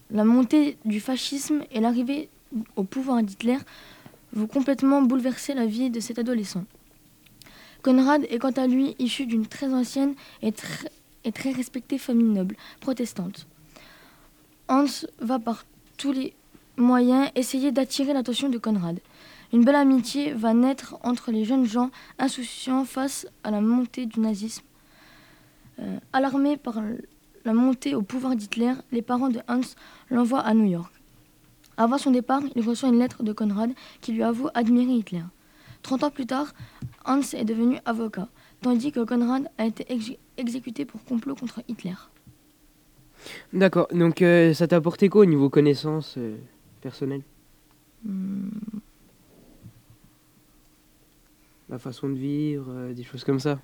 la 0.09 0.23
montée 0.23 0.77
du 0.85 0.99
fascisme 0.99 1.63
et 1.71 1.79
l'arrivée 1.79 2.29
au 2.75 2.83
pouvoir 2.83 3.21
d'Hitler 3.21 3.57
vont 4.31 4.47
complètement 4.47 5.01
bouleverser 5.01 5.53
la 5.53 5.65
vie 5.65 5.89
de 5.89 5.99
cet 5.99 6.17
adolescent. 6.17 6.65
Conrad 7.83 8.25
est 8.29 8.39
quant 8.39 8.51
à 8.51 8.65
lui 8.65 8.95
issu 8.97 9.25
d'une 9.25 9.45
très 9.45 9.73
ancienne 9.73 10.15
et 10.41 10.51
très 10.51 11.51
respectée 11.51 11.97
famille 11.97 12.29
noble, 12.29 12.55
protestante. 12.79 13.45
Hans 14.69 14.85
va 15.19 15.39
par 15.39 15.65
tous 15.97 16.13
les 16.13 16.33
moyens 16.77 17.29
essayer 17.35 17.71
d'attirer 17.71 18.13
l'attention 18.13 18.49
de 18.49 18.57
Conrad. 18.57 18.99
Une 19.51 19.63
belle 19.63 19.75
amitié 19.75 20.33
va 20.33 20.53
naître 20.53 20.97
entre 21.03 21.31
les 21.31 21.45
jeunes 21.45 21.65
gens 21.65 21.91
insouciants 22.17 22.85
face 22.85 23.27
à 23.43 23.51
la 23.51 23.61
montée 23.61 24.05
du 24.05 24.19
nazisme. 24.19 24.63
Euh, 25.79 25.97
alarmés 26.13 26.57
par 26.57 26.81
la 27.45 27.53
montée 27.53 27.95
au 27.95 28.01
pouvoir 28.01 28.35
d'Hitler, 28.35 28.73
les 28.91 29.01
parents 29.01 29.29
de 29.29 29.39
Hans 29.47 29.61
l'envoient 30.09 30.41
à 30.41 30.53
New 30.53 30.65
York. 30.65 30.93
Avant 31.77 31.97
son 31.97 32.11
départ, 32.11 32.41
il 32.55 32.63
reçoit 32.67 32.89
une 32.89 32.99
lettre 32.99 33.23
de 33.23 33.33
Conrad 33.33 33.71
qui 34.01 34.11
lui 34.13 34.23
avoue 34.23 34.49
admirer 34.53 34.93
Hitler. 34.93 35.23
Trente 35.81 36.03
ans 36.03 36.11
plus 36.11 36.27
tard, 36.27 36.53
Hans 37.05 37.21
est 37.33 37.43
devenu 37.43 37.79
avocat, 37.85 38.29
tandis 38.61 38.91
que 38.91 39.03
Conrad 39.03 39.49
a 39.57 39.65
été 39.65 39.91
ex- 39.91 40.13
exécuté 40.37 40.85
pour 40.85 41.03
complot 41.03 41.35
contre 41.35 41.61
Hitler. 41.67 41.95
D'accord. 43.51 43.87
Donc 43.91 44.21
euh, 44.21 44.53
ça 44.53 44.67
t'a 44.67 44.75
apporté 44.75 45.09
quoi 45.09 45.21
au 45.21 45.25
niveau 45.25 45.49
connaissances 45.49 46.15
euh, 46.17 46.37
personnelles 46.81 47.23
Hmm, 48.05 48.49
La 51.69 51.79
façon 51.79 52.09
de 52.09 52.15
vivre, 52.15 52.65
euh, 52.69 52.93
des 52.93 53.03
choses 53.03 53.23
comme 53.23 53.39
ça? 53.39 53.59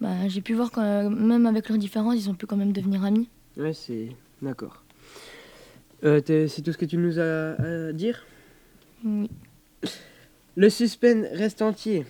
Bah, 0.00 0.28
J'ai 0.28 0.40
pu 0.40 0.54
voir 0.54 0.70
que 0.70 0.80
euh, 0.80 1.08
même 1.08 1.46
avec 1.46 1.68
leurs 1.68 1.78
différences, 1.78 2.16
ils 2.16 2.30
ont 2.30 2.34
pu 2.34 2.46
quand 2.46 2.56
même 2.56 2.72
devenir 2.72 3.04
amis. 3.04 3.28
Ouais, 3.56 3.72
c'est. 3.72 4.08
D'accord. 4.42 4.84
Euh, 6.04 6.20
c'est 6.26 6.62
tout 6.62 6.72
ce 6.72 6.78
que 6.78 6.84
tu 6.84 6.96
nous 6.96 7.18
as 7.18 7.56
à 7.60 7.92
dire? 7.92 8.24
Oui. 9.04 9.28
Le 10.56 10.70
suspense 10.70 11.26
reste 11.32 11.62
entier. 11.62 12.06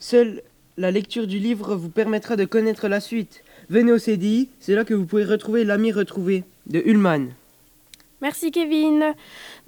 Seule 0.00 0.42
la 0.78 0.90
lecture 0.90 1.26
du 1.26 1.38
livre 1.38 1.74
vous 1.74 1.88
permettra 1.88 2.36
de 2.36 2.44
connaître 2.44 2.86
la 2.88 3.00
suite. 3.00 3.42
Venez 3.68 3.92
au 3.92 3.98
CDI, 3.98 4.48
c'est 4.60 4.74
là 4.74 4.84
que 4.84 4.94
vous 4.94 5.04
pourrez 5.04 5.24
retrouver 5.24 5.64
l'ami 5.64 5.90
retrouvé 5.92 6.44
de 6.66 6.80
Ullmann. 6.86 7.32
Merci 8.20 8.50
Kevin. 8.50 9.14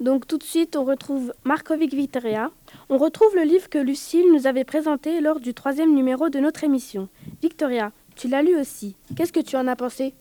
Donc 0.01 0.27
tout 0.27 0.37
de 0.37 0.43
suite, 0.43 0.75
on 0.75 0.83
retrouve 0.83 1.33
Markovic 1.45 1.93
Victoria. 1.93 2.51
On 2.89 2.97
retrouve 2.97 3.33
le 3.35 3.43
livre 3.43 3.69
que 3.69 3.77
Lucille 3.77 4.29
nous 4.33 4.45
avait 4.45 4.65
présenté 4.65 5.21
lors 5.21 5.39
du 5.39 5.53
troisième 5.53 5.95
numéro 5.95 6.29
de 6.29 6.39
notre 6.39 6.65
émission. 6.65 7.07
Victoria, 7.41 7.93
tu 8.15 8.27
l'as 8.27 8.41
lu 8.41 8.59
aussi. 8.59 8.95
Qu'est-ce 9.15 9.31
que 9.31 9.39
tu 9.39 9.55
en 9.55 9.67
as 9.67 9.77
pensé? 9.77 10.13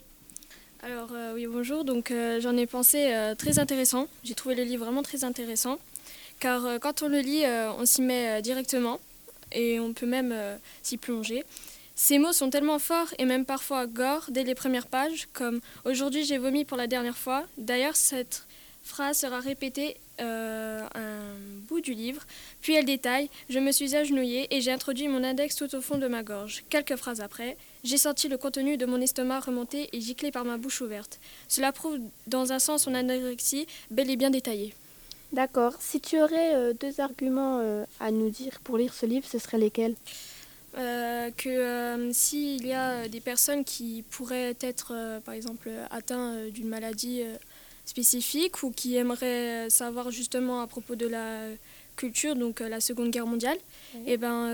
Alors 0.83 1.11
euh, 1.12 1.35
oui, 1.35 1.47
bonjour. 1.47 1.85
Donc 1.85 2.12
euh, 2.12 2.40
j'en 2.40 2.57
ai 2.57 2.66
pensé 2.66 3.12
euh, 3.12 3.35
très 3.35 3.59
intéressant. 3.59 4.07
J'ai 4.23 4.35
trouvé 4.35 4.55
le 4.55 4.62
livre 4.62 4.85
vraiment 4.85 5.03
très 5.03 5.25
intéressant. 5.25 5.79
Car 6.38 6.79
quand 6.81 7.03
on 7.03 7.09
le 7.09 7.19
lit, 7.19 7.43
on 7.79 7.85
s'y 7.85 8.01
met 8.01 8.40
directement 8.40 8.99
et 9.53 9.79
on 9.79 9.93
peut 9.93 10.07
même 10.07 10.35
s'y 10.83 10.97
plonger. 10.97 11.45
Ces 11.94 12.18
mots 12.18 12.33
sont 12.33 12.50
tellement 12.50 12.79
forts 12.79 13.12
et 13.18 13.24
même 13.24 13.44
parfois 13.44 13.87
gore 13.87 14.26
dès 14.31 14.44
les 14.44 14.55
premières 14.55 14.87
pages, 14.87 15.29
comme 15.33 15.61
Aujourd'hui 15.85 16.24
j'ai 16.24 16.38
vomi 16.38 16.64
pour 16.64 16.76
la 16.76 16.87
dernière 16.87 17.16
fois. 17.16 17.44
D'ailleurs, 17.59 17.96
cette 17.96 18.46
phrase 18.83 19.18
sera 19.18 19.40
répétée 19.40 19.96
euh, 20.20 20.81
un 20.94 21.35
bout 21.68 21.81
du 21.81 21.94
livre. 21.94 22.22
Puis 22.61 22.74
elle 22.74 22.85
détaille 22.85 23.31
Je 23.48 23.59
me 23.59 23.72
suis 23.72 23.96
agenouillée 23.96 24.55
et 24.55 24.61
j'ai 24.61 24.72
introduit 24.72 25.09
mon 25.09 25.24
index 25.24 25.57
tout 25.57 25.74
au 25.74 25.81
fond 25.81 25.98
de 25.98 26.09
ma 26.09 26.22
gorge. 26.22 26.64
Quelques 26.68 26.96
phrases 26.96 27.20
après, 27.20 27.57
j'ai 27.85 27.98
senti 27.98 28.29
le 28.29 28.37
contenu 28.37 28.76
de 28.76 28.87
mon 28.87 29.00
estomac 29.00 29.40
remonter 29.40 29.88
et 29.92 30.00
gicler 30.00 30.31
par 30.31 30.44
ma 30.44 30.57
bouche 30.59 30.81
ouverte. 30.81 31.18
Cela 31.48 31.72
prouve 31.72 31.98
dans 32.26 32.53
un 32.53 32.59
sens 32.59 32.83
son 32.83 32.94
anorexie 32.94 33.66
bel 33.90 34.11
et 34.11 34.16
bien 34.16 34.31
détaillée. 34.31 34.74
D'accord. 35.33 35.74
Si 35.79 36.00
tu 36.00 36.20
aurais 36.20 36.55
euh, 36.55 36.72
deux 36.72 37.00
arguments 37.00 37.61
euh, 37.61 37.85
à 38.00 38.11
nous 38.11 38.31
dire 38.31 38.61
pour 38.64 38.76
lire 38.76 38.92
ce 38.92 39.07
livre, 39.07 39.26
ce 39.31 39.38
seraient 39.38 39.59
lesquels? 39.59 39.94
Euh, 40.78 41.30
que 41.37 41.48
euh, 41.48 42.12
s'il 42.12 42.64
y 42.64 42.72
a 42.72 42.90
euh, 42.90 43.09
des 43.09 43.20
personnes 43.20 43.64
qui 43.64 44.04
pourraient 44.09 44.56
être, 44.61 44.92
euh, 44.94 45.18
par 45.18 45.35
exemple, 45.35 45.68
atteintes 45.90 46.50
d'une 46.52 46.68
maladie 46.68 47.22
spécifique 47.85 48.62
ou 48.62 48.70
qui 48.70 48.96
aimeraient 48.96 49.68
savoir 49.68 50.11
justement 50.12 50.61
à 50.61 50.68
propos 50.68 50.94
de 50.94 51.06
la 51.06 51.40
culture, 51.96 52.37
donc 52.37 52.61
la 52.61 52.80
Seconde 52.80 53.11
Guerre 53.11 53.26
mondiale, 53.26 53.59
eh 54.06 54.16
ben, 54.16 54.46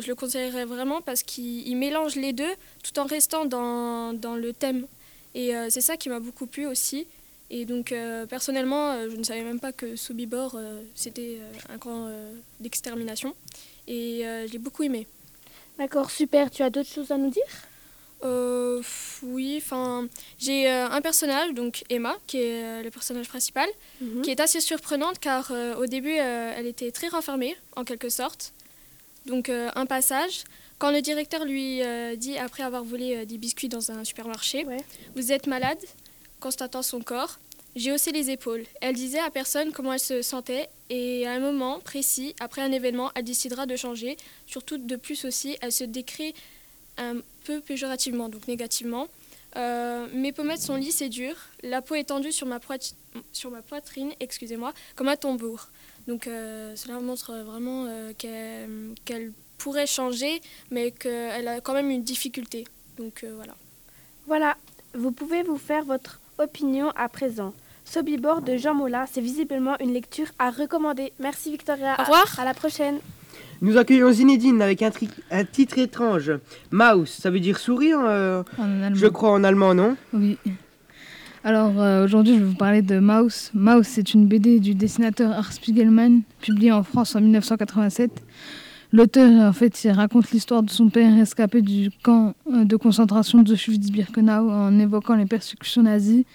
je 0.00 0.06
le 0.06 0.14
conseillerais 0.14 0.66
vraiment 0.66 1.00
parce 1.00 1.22
qu'il 1.22 1.66
il 1.66 1.76
mélange 1.76 2.16
les 2.16 2.32
deux 2.32 2.52
tout 2.84 2.98
en 2.98 3.06
restant 3.06 3.46
dans, 3.46 4.12
dans 4.12 4.36
le 4.36 4.52
thème. 4.52 4.86
Et 5.34 5.52
c'est 5.70 5.80
ça 5.80 5.96
qui 5.96 6.10
m'a 6.10 6.20
beaucoup 6.20 6.46
plu 6.46 6.66
aussi. 6.66 7.06
Et 7.50 7.64
donc, 7.64 7.94
personnellement, 8.28 9.08
je 9.08 9.16
ne 9.16 9.22
savais 9.22 9.42
même 9.42 9.60
pas 9.60 9.72
que 9.72 9.96
Sobibor, 9.96 10.54
euh, 10.54 10.82
c'était 10.94 11.38
un 11.70 11.78
camp 11.78 12.08
d'extermination. 12.60 13.34
Et 13.88 14.22
l'ai 14.52 14.58
beaucoup 14.58 14.82
aimé. 14.82 15.06
D'accord, 15.78 16.10
super. 16.10 16.50
Tu 16.50 16.62
as 16.62 16.70
d'autres 16.70 16.88
choses 16.90 17.10
à 17.10 17.16
nous 17.18 17.30
dire? 17.30 17.42
Euh, 18.24 18.80
oui, 19.24 19.58
enfin, 19.60 20.06
j'ai 20.38 20.70
euh, 20.70 20.88
un 20.88 21.00
personnage, 21.00 21.54
donc 21.54 21.82
Emma, 21.90 22.14
qui 22.28 22.36
est 22.38 22.62
euh, 22.62 22.82
le 22.82 22.90
personnage 22.90 23.28
principal, 23.28 23.68
Mhm. 24.00 24.22
qui 24.22 24.30
est 24.30 24.38
assez 24.38 24.60
surprenante 24.60 25.18
car 25.18 25.48
euh, 25.50 25.74
au 25.74 25.86
début, 25.86 26.12
elle 26.14 26.66
était 26.66 26.92
très 26.92 27.08
renfermée, 27.08 27.56
en 27.74 27.84
quelque 27.84 28.08
sorte. 28.08 28.52
Donc, 29.26 29.48
un 29.48 29.86
passage. 29.86 30.44
Quand 30.78 30.90
le 30.90 31.00
directeur 31.00 31.44
lui 31.44 31.80
dit, 32.16 32.36
après 32.38 32.64
avoir 32.64 32.82
volé 32.82 33.24
des 33.24 33.38
biscuits 33.38 33.68
dans 33.68 33.92
un 33.92 34.02
supermarché, 34.04 34.66
Vous 35.14 35.30
êtes 35.30 35.46
malade 35.46 35.78
Constatant 36.40 36.82
son 36.82 37.00
corps, 37.02 37.38
j'ai 37.74 37.92
haussé 37.92 38.12
les 38.12 38.30
épaules. 38.30 38.64
Elle 38.80 38.94
disait 38.94 39.18
à 39.18 39.30
personne 39.30 39.72
comment 39.72 39.92
elle 39.92 40.00
se 40.00 40.22
sentait 40.22 40.68
et 40.90 41.26
à 41.26 41.32
un 41.32 41.40
moment 41.40 41.80
précis, 41.80 42.34
après 42.40 42.60
un 42.62 42.70
événement, 42.72 43.10
elle 43.14 43.24
décidera 43.24 43.66
de 43.66 43.76
changer. 43.76 44.16
Surtout 44.46 44.78
de 44.78 44.96
plus 44.96 45.24
aussi, 45.24 45.56
elle 45.62 45.72
se 45.72 45.84
décrit 45.84 46.34
un 46.98 47.16
peu 47.44 47.60
péjorativement, 47.60 48.28
donc 48.28 48.46
négativement. 48.46 49.08
Euh, 49.56 50.06
mes 50.14 50.32
pommettes 50.32 50.60
sont 50.60 50.76
lisses 50.76 51.02
et 51.02 51.08
dures. 51.08 51.36
La 51.62 51.82
peau 51.82 51.94
est 51.94 52.04
tendue 52.04 52.32
sur 52.32 52.46
ma, 52.46 52.60
poitrine, 52.60 54.12
excusez-moi, 54.20 54.72
comme 54.96 55.08
un 55.08 55.16
tambour. 55.16 55.68
Donc 56.08 56.26
euh, 56.26 56.74
cela 56.76 57.00
montre 57.00 57.32
vraiment 57.42 57.86
euh, 57.88 58.12
qu'elle 59.04 59.32
pourrait 59.58 59.86
changer, 59.86 60.40
mais 60.70 60.90
qu'elle 60.90 61.48
a 61.48 61.60
quand 61.60 61.74
même 61.74 61.90
une 61.90 62.02
difficulté. 62.02 62.64
Donc 62.96 63.24
voilà. 63.36 63.54
Voilà, 64.26 64.56
vous 64.94 65.10
pouvez 65.10 65.42
vous 65.42 65.58
faire 65.58 65.84
votre 65.84 66.20
opinion 66.38 66.90
à 66.90 67.08
présent. 67.08 67.54
Sobibor 67.84 68.42
de 68.42 68.56
Jean 68.56 68.74
Mola, 68.74 69.06
c'est 69.10 69.20
visiblement 69.20 69.76
une 69.80 69.92
lecture 69.92 70.26
à 70.38 70.50
recommander. 70.50 71.12
Merci 71.20 71.50
Victoria. 71.50 71.96
Au 71.98 72.02
revoir. 72.02 72.34
À, 72.38 72.42
à 72.42 72.44
la 72.44 72.54
prochaine. 72.54 72.96
Nous 73.60 73.76
accueillons 73.76 74.10
Zinedine 74.12 74.60
avec 74.62 74.82
un, 74.82 74.90
tri- 74.90 75.08
un 75.30 75.44
titre 75.44 75.78
étrange. 75.78 76.32
Mouse, 76.70 77.10
ça 77.10 77.30
veut 77.30 77.40
dire 77.40 77.58
souris, 77.58 77.92
euh, 77.92 78.42
je 78.94 79.06
crois 79.06 79.32
en 79.32 79.44
allemand, 79.44 79.74
non? 79.74 79.96
Oui. 80.12 80.36
Alors 81.44 81.80
euh, 81.80 82.04
aujourd'hui, 82.04 82.34
je 82.34 82.38
vais 82.40 82.46
vous 82.46 82.54
parler 82.56 82.82
de 82.82 82.98
Maus. 82.98 83.50
Maus, 83.54 83.86
c'est 83.86 84.14
une 84.14 84.26
BD 84.26 84.58
du 84.60 84.74
dessinateur 84.74 85.32
Art 85.32 85.52
Spiegelman, 85.52 86.22
publiée 86.40 86.72
en 86.72 86.82
France 86.82 87.14
en 87.16 87.20
1987. 87.20 88.10
L'auteur, 88.92 89.30
en 89.48 89.52
fait, 89.52 89.84
il 89.84 89.90
raconte 89.90 90.30
l'histoire 90.32 90.62
de 90.62 90.70
son 90.70 90.88
père 90.88 91.16
escapé 91.18 91.62
du 91.62 91.90
camp 92.02 92.34
euh, 92.52 92.64
de 92.64 92.76
concentration 92.76 93.42
d'Auschwitz-Birkenau 93.42 94.50
en 94.50 94.78
évoquant 94.78 95.14
les 95.16 95.26
persécutions 95.26 95.82
nazies 95.82 96.26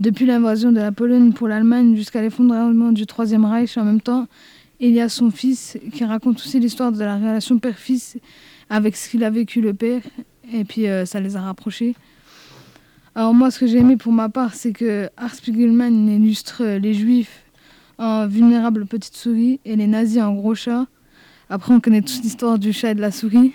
depuis 0.00 0.24
l'invasion 0.26 0.72
de 0.72 0.80
la 0.80 0.92
Pologne 0.92 1.32
pour 1.32 1.46
l'Allemagne 1.46 1.94
jusqu'à 1.94 2.22
l'effondrement 2.22 2.90
du 2.90 3.06
Troisième 3.06 3.44
Reich. 3.44 3.76
En 3.76 3.84
même 3.84 4.00
temps, 4.00 4.26
il 4.80 4.92
y 4.92 5.00
a 5.00 5.10
son 5.10 5.30
fils 5.30 5.78
qui 5.92 6.04
raconte 6.04 6.36
aussi 6.36 6.58
l'histoire 6.58 6.90
de 6.90 6.98
la 6.98 7.16
relation 7.16 7.58
père-fils 7.58 8.16
avec 8.70 8.96
ce 8.96 9.10
qu'il 9.10 9.22
a 9.24 9.30
vécu 9.30 9.60
le 9.60 9.74
père. 9.74 10.02
Et 10.52 10.64
puis, 10.64 10.88
euh, 10.88 11.04
ça 11.04 11.20
les 11.20 11.36
a 11.36 11.42
rapprochés. 11.42 11.94
Alors 13.14 13.34
moi, 13.34 13.50
ce 13.50 13.58
que 13.58 13.66
j'ai 13.66 13.78
aimé 13.78 13.96
pour 13.96 14.12
ma 14.12 14.28
part, 14.28 14.54
c'est 14.54 14.72
que 14.72 15.10
Art 15.16 15.34
Spiegelman 15.34 16.08
illustre 16.08 16.64
les 16.64 16.94
juifs 16.94 17.44
en 17.98 18.26
vulnérables 18.26 18.86
petites 18.86 19.16
souris 19.16 19.60
et 19.64 19.76
les 19.76 19.86
nazis 19.86 20.22
en 20.22 20.32
gros 20.34 20.54
chats. 20.54 20.86
Après, 21.50 21.74
on 21.74 21.80
connaît 21.80 22.02
tous 22.02 22.22
l'histoire 22.22 22.58
du 22.58 22.72
chat 22.72 22.92
et 22.92 22.94
de 22.94 23.00
la 23.00 23.10
souris. 23.10 23.52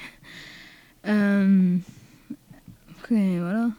Euh, 1.08 1.78
voilà. 3.10 3.70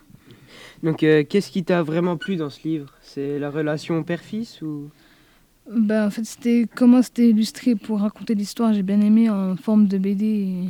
Donc, 0.83 1.03
euh, 1.03 1.25
qu'est-ce 1.29 1.51
qui 1.51 1.65
t'a 1.65 1.83
vraiment 1.83 2.17
plu 2.17 2.37
dans 2.37 2.51
ce 2.51 2.67
livre? 2.67 2.93
C'est 3.03 3.39
la 3.39 3.51
relation 3.51 4.03
père-fils 4.03 4.61
ou? 4.63 4.89
Ben, 5.71 6.07
en 6.07 6.11
fait, 6.11 6.25
c'était 6.25 6.67
comment 6.75 7.03
c'était 7.03 7.29
illustré 7.31 7.75
pour 7.75 8.01
raconter 8.01 8.35
l'histoire. 8.35 8.73
J'ai 8.73 8.83
bien 8.83 9.01
aimé 9.01 9.29
en 9.31 9.57
forme 9.57 9.87
de 9.89 9.99
BD. 9.99 10.25
et- 10.25 10.69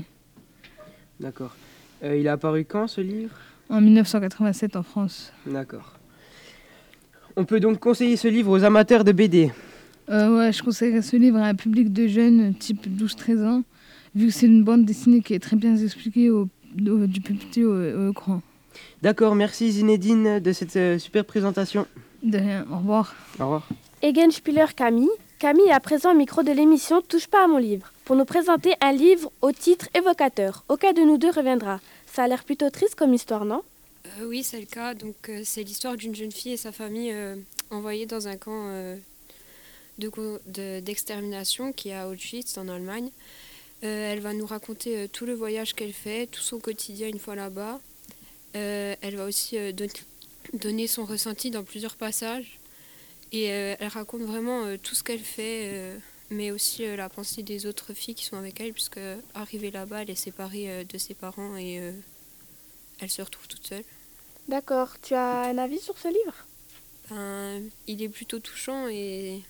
D'accord. 1.21 1.55
Euh, 2.03 2.17
il 2.17 2.29
a 2.29 2.33
apparu 2.33 2.65
quand 2.65 2.87
ce 2.87 3.01
livre? 3.01 3.35
En 3.69 3.81
1987 3.81 4.77
en 4.77 4.83
France. 4.83 5.33
D'accord. 5.47 5.95
On 7.37 7.45
peut 7.45 7.61
donc 7.61 7.79
conseiller 7.81 8.17
ce 8.17 8.29
livre 8.29 8.51
aux 8.51 8.65
amateurs 8.65 9.03
de 9.05 9.13
BD. 9.13 9.51
Euh, 10.09 10.39
ouais, 10.39 10.53
je 10.53 10.63
conseillerais 10.63 11.03
ce 11.03 11.17
livre 11.17 11.39
à 11.39 11.47
un 11.47 11.55
public 11.55 11.93
de 11.93 12.07
jeunes, 12.07 12.55
type 12.55 12.87
12-13 12.89 13.45
ans, 13.45 13.63
vu 14.15 14.27
que 14.29 14.33
c'est 14.33 14.47
une 14.47 14.63
bande 14.63 14.85
dessinée 14.85 15.21
qui 15.21 15.35
est 15.35 15.41
très 15.41 15.57
bien 15.57 15.77
expliquée 15.77 16.31
au, 16.31 16.49
au- 16.89 17.07
du 17.07 17.21
petit 17.21 17.65
au, 17.65 18.09
au 18.09 18.13
grand. 18.13 18.41
D'accord, 19.03 19.35
merci 19.35 19.73
Zinedine 19.73 20.41
de 20.41 20.53
cette 20.53 20.77
euh, 20.77 20.99
super 20.99 21.25
présentation. 21.25 21.87
De 22.23 22.39
rien, 22.39 22.67
au 22.71 22.77
revoir. 22.79 23.15
Au 23.39 23.45
revoir. 23.45 23.69
Egenspieler 24.03 24.67
Camille. 24.75 25.11
Camille 25.39 25.69
est 25.69 25.73
à 25.73 25.81
présent 25.81 26.13
au 26.13 26.17
micro 26.17 26.43
de 26.43 26.53
l'émission 26.53 27.03
Touche 27.03 27.27
pas 27.27 27.45
à 27.45 27.47
mon 27.47 27.59
livre 27.59 27.93
pour 28.05 28.17
nous 28.17 28.25
présenter 28.25 28.75
un 28.81 28.93
livre 28.93 29.31
au 29.43 29.53
titre 29.53 29.89
évocateur. 29.95 30.65
Aucun 30.69 30.93
de 30.93 31.03
nous 31.03 31.19
deux 31.19 31.31
reviendra. 31.31 31.81
Ça 32.07 32.25
a 32.25 32.29
l'air 32.29 32.45
plutôt 32.45 32.71
triste 32.71 32.95
comme 32.95 33.13
histoire, 33.13 33.45
non? 33.45 33.63
Euh, 34.07 34.27
oui, 34.27 34.43
c'est 34.43 34.61
le 34.61 34.67
cas. 34.67 34.95
Donc, 34.95 35.29
euh, 35.29 35.43
c'est 35.45 35.63
l'histoire 35.63 35.97
d'une 35.97 36.15
jeune 36.15 36.33
fille 36.33 36.53
et 36.53 36.57
sa 36.57 36.73
famille 36.73 37.13
euh, 37.13 37.37
envoyées 37.71 38.07
dans 38.07 38.29
un 38.29 38.37
camp 38.37 38.69
euh, 38.69 38.97
de 39.99 40.81
d'extermination 40.81 41.73
qui 41.73 41.91
est 41.91 41.95
à 41.95 42.09
Auschwitz, 42.09 42.57
en 42.59 42.69
Allemagne. 42.69 43.11
Euh, 43.85 44.13
elle 44.13 44.21
va 44.21 44.33
nous 44.33 44.47
raconter 44.47 44.97
euh, 44.97 45.07
tout 45.07 45.27
le 45.27 45.35
voyage 45.35 45.75
qu'elle 45.75 45.93
fait, 45.93 46.27
tout 46.27 46.41
son 46.41 46.59
quotidien 46.59 47.09
une 47.09 47.19
fois 47.19 47.35
là-bas. 47.35 47.79
Euh, 48.55 48.95
elle 49.01 49.17
va 49.17 49.25
aussi 49.25 49.59
euh, 49.59 49.73
don- 49.73 49.89
donner 50.55 50.87
son 50.87 51.05
ressenti 51.05 51.51
dans 51.51 51.65
plusieurs 51.65 51.97
passages. 51.97 52.59
Et 53.33 53.51
euh, 53.51 53.75
elle 53.81 53.89
raconte 53.89 54.23
vraiment 54.23 54.77
tout 54.79 54.95
ce 54.95 55.03
qu'elle 55.03 55.19
fait, 55.19 55.99
mais 56.31 56.53
aussi 56.53 56.85
euh, 56.85 56.97
la 56.97 57.09
pensée 57.09 57.43
des 57.43 57.67
autres 57.67 57.93
filles 57.93 58.15
qui 58.15 58.25
sont 58.25 58.37
avec 58.37 58.61
elle, 58.61 58.73
puisque 58.73 59.01
arrivée 59.35 59.71
là-bas, 59.71 60.03
elle 60.03 60.11
est 60.11 60.15
séparée 60.15 60.71
euh, 60.71 60.85
de 60.85 60.97
ses 60.97 61.15
parents 61.15 61.57
et 61.57 61.81
euh, 61.81 61.93
elle 63.01 63.11
se 63.11 63.23
retrouve 63.23 63.49
toute 63.49 63.67
seule. 63.67 63.85
D'accord. 64.49 64.95
Tu 65.03 65.15
as 65.15 65.49
un 65.49 65.59
avis 65.59 65.81
sur 65.81 65.99
ce 65.99 66.09
livre? 66.09 66.47
Ben, 67.11 67.69
il 67.87 68.01
est 68.03 68.09
plutôt 68.09 68.39
touchant 68.39 68.89
et 68.89 69.43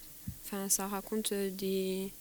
enfin, 0.44 0.68
ça 0.70 0.86
raconte 0.86 1.32
des, 1.34 2.12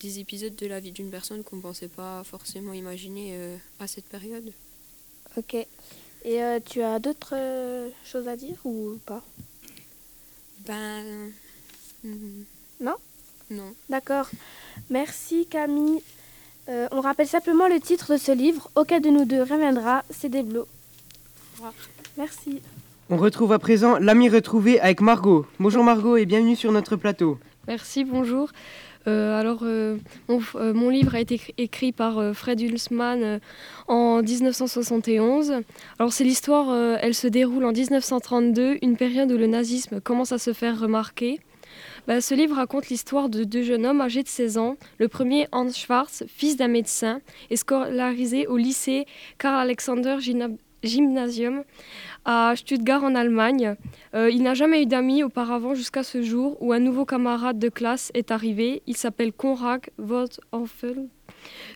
des 0.00 0.18
épisodes 0.20 0.54
de 0.54 0.66
la 0.66 0.80
vie 0.80 0.92
d'une 0.92 1.10
personne 1.10 1.42
qu'on 1.42 1.56
ne 1.56 1.62
pensait 1.62 1.88
pas 1.88 2.22
forcément 2.24 2.72
imaginer 2.72 3.56
à 3.80 3.86
cette 3.86 4.06
période. 4.06 4.52
Ok. 5.36 5.56
Et 6.24 6.42
euh, 6.42 6.58
tu 6.64 6.82
as 6.82 6.98
d'autres 6.98 7.34
euh, 7.34 7.88
choses 8.04 8.28
à 8.28 8.36
dire 8.36 8.56
ou 8.64 8.98
pas? 9.04 9.22
Ben. 10.66 11.30
mm, 12.02 12.44
Non? 12.80 12.94
Non. 13.50 13.74
D'accord. 13.90 14.28
Merci 14.88 15.46
Camille. 15.46 16.00
Euh, 16.70 16.88
on 16.92 17.00
rappelle 17.02 17.28
simplement 17.28 17.68
le 17.68 17.78
titre 17.78 18.14
de 18.14 18.16
ce 18.16 18.32
livre. 18.32 18.70
Aucun 18.74 19.00
de 19.00 19.10
nous 19.10 19.26
deux 19.26 19.42
reviendra. 19.42 20.02
C'est 20.10 20.30
des 20.30 20.42
bleus. 20.42 20.64
Merci. 22.16 22.62
On 23.10 23.18
retrouve 23.18 23.52
à 23.52 23.58
présent 23.58 23.98
l'ami 23.98 24.30
retrouvé 24.30 24.80
avec 24.80 25.02
Margot. 25.02 25.44
Bonjour 25.60 25.84
Margot 25.84 26.16
et 26.16 26.24
bienvenue 26.24 26.56
sur 26.56 26.72
notre 26.72 26.96
plateau. 26.96 27.38
Merci, 27.68 28.04
bonjour. 28.04 28.50
Euh, 29.06 29.38
alors, 29.38 29.60
euh, 29.64 29.98
euh, 30.30 30.72
mon 30.72 30.88
livre 30.88 31.14
a 31.14 31.20
été 31.20 31.40
écrit- 31.58 31.92
par 31.92 32.34
Fred 32.34 32.60
Hulsmann 32.60 33.22
euh, 33.22 33.38
en 33.86 34.22
1971. 34.22 35.60
Alors, 35.98 36.12
c'est 36.12 36.24
l'histoire, 36.24 36.74
elle 37.00 37.14
se 37.14 37.26
déroule 37.28 37.64
en 37.64 37.72
1932, 37.72 38.78
une 38.82 38.96
période 38.96 39.30
où 39.30 39.36
le 39.36 39.46
nazisme 39.46 40.00
commence 40.00 40.32
à 40.32 40.38
se 40.38 40.52
faire 40.52 40.78
remarquer. 40.80 41.40
Bah, 42.06 42.20
ce 42.20 42.34
livre 42.34 42.56
raconte 42.56 42.88
l'histoire 42.88 43.28
de 43.28 43.44
deux 43.44 43.62
jeunes 43.62 43.84
hommes 43.86 44.00
âgés 44.00 44.22
de 44.22 44.28
16 44.28 44.58
ans. 44.58 44.76
Le 44.98 45.08
premier, 45.08 45.48
Hans 45.52 45.70
Schwarz, 45.70 46.22
fils 46.28 46.56
d'un 46.56 46.68
médecin, 46.68 47.20
est 47.50 47.56
scolarisé 47.56 48.46
au 48.46 48.56
lycée 48.56 49.06
Karl 49.38 49.58
Alexander 49.60 50.16
Gymna- 50.20 50.56
Gymnasium 50.82 51.64
à 52.24 52.54
Stuttgart 52.56 53.04
en 53.04 53.14
Allemagne. 53.14 53.74
Euh, 54.14 54.30
il 54.30 54.42
n'a 54.42 54.54
jamais 54.54 54.82
eu 54.82 54.86
d'amis 54.86 55.22
auparavant 55.22 55.74
jusqu'à 55.74 56.02
ce 56.02 56.22
jour 56.22 56.56
où 56.60 56.72
un 56.72 56.78
nouveau 56.80 57.04
camarade 57.04 57.58
de 57.58 57.68
classe 57.68 58.10
est 58.14 58.30
arrivé. 58.30 58.82
Il 58.86 58.96
s'appelle 58.96 59.32
Konrad 59.32 59.82
Wolfenfeld, 59.98 61.08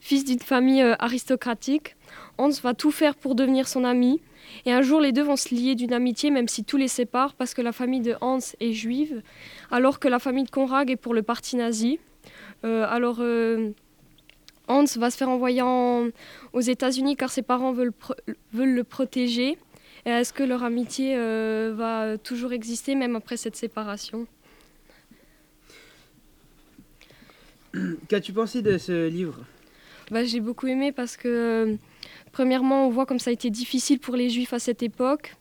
fils 0.01 0.25
d'une 0.25 0.41
famille 0.41 0.83
euh, 0.83 0.95
aristocratique. 0.99 1.97
Hans 2.39 2.51
va 2.63 2.73
tout 2.75 2.91
faire 2.91 3.15
pour 3.15 3.35
devenir 3.35 3.69
son 3.69 3.85
ami. 3.85 4.21
Et 4.65 4.73
un 4.73 4.81
jour, 4.81 5.01
les 5.01 5.13
deux 5.13 5.23
vont 5.23 5.37
se 5.37 5.55
lier 5.55 5.75
d'une 5.75 5.93
amitié, 5.93 6.31
même 6.31 6.49
si 6.49 6.65
tout 6.65 6.79
les 6.79 6.89
sépare, 6.89 7.35
parce 7.35 7.53
que 7.53 7.61
la 7.61 7.73
famille 7.73 8.01
de 8.01 8.15
Hans 8.23 8.39
est 8.61 8.73
juive, 8.73 9.23
alors 9.71 9.99
que 10.01 10.09
la 10.09 10.19
famille 10.19 10.45
de 10.45 10.51
Konrad 10.51 10.89
est 10.89 10.97
pour 10.97 11.13
le 11.13 11.23
parti 11.23 11.57
nazi. 11.57 11.99
Euh, 12.65 12.87
alors, 12.89 13.21
Hans 14.69 14.85
va 14.97 15.11
se 15.11 15.17
faire 15.19 15.29
envoyer 15.29 15.61
en- 15.63 16.09
aux 16.55 16.61
États-Unis 16.61 17.17
car 17.17 17.31
ses 17.31 17.43
parents 17.43 17.73
veulent 17.73 17.93
le 18.55 18.85
protéger. 18.85 19.59
Et 20.07 20.11
Est-ce 20.11 20.33
que 20.33 20.43
leur 20.43 20.63
amitié 20.65 21.17
euh, 21.17 21.73
va 21.77 22.19
toujours 22.19 22.53
exister 22.53 22.95
même 22.95 23.17
après 23.17 23.37
cette 23.37 23.57
séparation? 23.57 24.27
Qu'as-tu 28.09 28.33
pensé 28.33 28.63
de 28.63 28.79
ce 28.79 29.09
livre? 29.09 29.45
Bah, 30.11 30.25
J'ai 30.25 30.41
beaucoup 30.41 30.67
aimé 30.67 30.91
parce 30.93 31.17
que, 31.17 31.29
euh, 31.29 31.75
premièrement, 32.33 32.87
on 32.87 32.91
voit 32.91 33.07
comme 33.07 33.19
ça 33.19 33.31
a 33.31 33.33
été 33.33 33.51
difficile 33.51 33.99
pour 34.01 34.17
les 34.17 34.31
Juifs 34.31 34.53
à 34.53 34.59
cette 34.59 34.83
époque. 34.83 35.35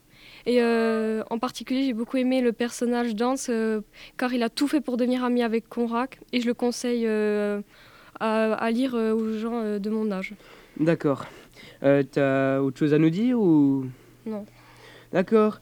Et 0.46 0.62
euh, 0.62 1.22
en 1.30 1.38
particulier, 1.38 1.84
j'ai 1.84 1.92
beaucoup 1.94 2.16
aimé 2.16 2.40
le 2.40 2.52
personnage 2.52 3.14
d'Hans 3.14 3.34
euh, 3.48 3.80
car 4.16 4.32
il 4.32 4.42
a 4.42 4.48
tout 4.48 4.68
fait 4.68 4.80
pour 4.80 4.96
devenir 4.96 5.24
ami 5.24 5.42
avec 5.42 5.68
Konrad. 5.68 6.10
Et 6.32 6.40
je 6.40 6.46
le 6.46 6.54
conseille 6.54 7.04
euh, 7.06 7.60
à, 8.20 8.52
à 8.54 8.70
lire 8.70 8.94
aux 8.94 9.32
gens 9.38 9.78
de 9.78 9.90
mon 9.90 10.10
âge. 10.10 10.34
D'accord. 10.78 11.26
Euh, 11.82 12.02
T'as 12.02 12.60
autre 12.60 12.78
chose 12.78 12.94
à 12.94 12.98
nous 12.98 13.10
dire 13.10 13.40
ou? 13.40 13.86
Non. 14.28 14.44
D'accord. 15.12 15.58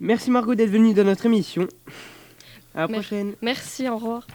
Merci 0.00 0.30
Margot 0.30 0.54
d'être 0.54 0.70
venue 0.70 0.94
dans 0.94 1.04
notre 1.04 1.26
émission. 1.26 1.68
À 2.74 2.80
la 2.82 2.88
Mer- 2.88 3.00
prochaine. 3.00 3.34
Merci, 3.42 3.88
au 3.88 3.96
revoir. 3.96 4.26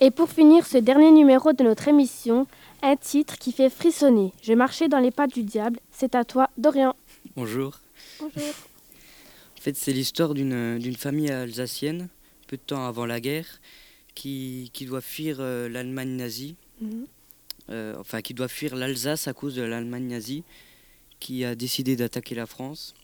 Et 0.00 0.10
pour 0.10 0.28
finir 0.30 0.66
ce 0.66 0.78
dernier 0.78 1.10
numéro 1.10 1.52
de 1.52 1.62
notre 1.64 1.88
émission, 1.88 2.46
un 2.82 2.96
titre 2.96 3.36
qui 3.38 3.52
fait 3.52 3.70
frissonner. 3.70 4.32
Je 4.42 4.52
marchais 4.52 4.88
dans 4.88 4.98
les 5.00 5.10
pas 5.10 5.26
du 5.26 5.42
diable. 5.42 5.78
C'est 5.90 6.14
à 6.14 6.24
toi, 6.24 6.50
Dorian. 6.56 6.94
Bonjour. 7.36 7.80
Bonjour. 8.20 8.42
En 9.56 9.60
fait, 9.60 9.76
c'est 9.76 9.92
l'histoire 9.92 10.34
d'une 10.34 10.78
d'une 10.78 10.94
famille 10.94 11.32
alsacienne, 11.32 12.08
peu 12.46 12.56
de 12.56 12.62
temps 12.62 12.86
avant 12.86 13.06
la 13.06 13.18
guerre, 13.20 13.60
qui, 14.14 14.70
qui 14.72 14.86
doit 14.86 15.00
fuir 15.00 15.38
euh, 15.40 15.68
l'Allemagne 15.68 16.10
nazie. 16.14 16.54
Mhm. 16.80 17.06
Euh, 17.70 17.96
enfin, 17.98 18.22
qui 18.22 18.34
doit 18.34 18.46
fuir 18.46 18.76
l'Alsace 18.76 19.26
à 19.26 19.32
cause 19.32 19.56
de 19.56 19.62
l'Allemagne 19.62 20.06
nazie, 20.06 20.44
qui 21.18 21.44
a 21.44 21.56
décidé 21.56 21.96
d'attaquer 21.96 22.36
la 22.36 22.46
France. 22.46 22.94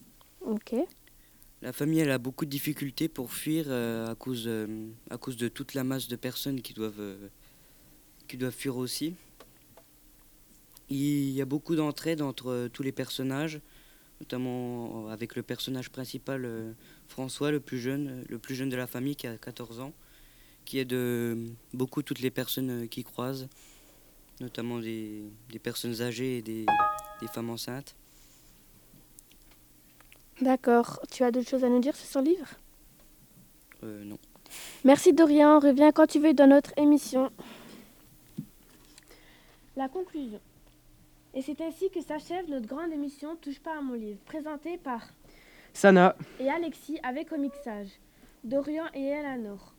La 1.62 1.72
famille, 1.72 2.02
a 2.02 2.18
beaucoup 2.18 2.44
de 2.44 2.50
difficultés 2.50 3.08
pour 3.08 3.32
fuir 3.32 3.64
euh, 3.68 4.10
à, 4.10 4.14
cause, 4.14 4.44
euh, 4.46 4.90
à 5.08 5.16
cause 5.16 5.38
de 5.38 5.48
toute 5.48 5.72
la 5.72 5.82
masse 5.82 6.08
de 6.08 6.16
personnes 6.16 6.60
qui 6.60 6.74
doivent, 6.74 7.00
euh, 7.00 7.28
qui 8.28 8.36
doivent 8.36 8.54
fuir 8.54 8.76
aussi. 8.76 9.14
Il 10.90 11.30
y 11.30 11.40
a 11.40 11.46
beaucoup 11.46 11.74
d'entraide 11.74 12.20
entre 12.20 12.68
tous 12.70 12.82
les 12.82 12.92
personnages, 12.92 13.60
notamment 14.20 15.08
avec 15.08 15.34
le 15.34 15.42
personnage 15.42 15.90
principal 15.90 16.76
François, 17.08 17.50
le 17.50 17.58
plus 17.58 17.78
jeune, 17.78 18.22
le 18.28 18.38
plus 18.38 18.54
jeune 18.54 18.68
de 18.68 18.76
la 18.76 18.86
famille 18.86 19.16
qui 19.16 19.26
a 19.26 19.38
14 19.38 19.80
ans, 19.80 19.94
qui 20.66 20.78
aide 20.78 20.94
beaucoup 21.72 22.02
toutes 22.02 22.20
les 22.20 22.30
personnes 22.30 22.86
qui 22.88 23.02
croisent, 23.02 23.48
notamment 24.42 24.78
des, 24.78 25.24
personnes 25.62 26.02
âgées 26.02 26.36
et 26.36 26.42
des 26.42 26.66
femmes 27.32 27.48
enceintes. 27.48 27.96
D'accord. 30.40 31.00
Tu 31.10 31.22
as 31.22 31.30
d'autres 31.30 31.48
choses 31.48 31.64
à 31.64 31.68
nous 31.68 31.80
dire 31.80 31.94
sur 31.94 32.06
ce 32.06 32.24
livre? 32.24 32.48
Euh, 33.82 34.04
non. 34.04 34.18
Merci 34.84 35.12
Dorian. 35.12 35.58
Reviens 35.58 35.92
quand 35.92 36.06
tu 36.06 36.18
veux 36.18 36.34
dans 36.34 36.46
notre 36.46 36.76
émission. 36.78 37.30
La 39.76 39.88
conclusion. 39.88 40.40
Et 41.34 41.42
c'est 41.42 41.60
ainsi 41.60 41.90
que 41.90 42.00
s'achève 42.00 42.48
notre 42.48 42.66
grande 42.66 42.92
émission 42.92 43.36
Touche 43.40 43.58
pas 43.58 43.76
à 43.76 43.80
mon 43.80 43.94
livre, 43.94 44.20
présentée 44.24 44.78
par 44.78 45.00
Sana, 45.72 46.14
et 46.38 46.48
Alexis 46.48 46.98
avec 47.02 47.32
au 47.32 47.36
mixage, 47.36 47.88
Dorian 48.44 48.84
et 48.94 49.06
Eleanor. 49.06 49.74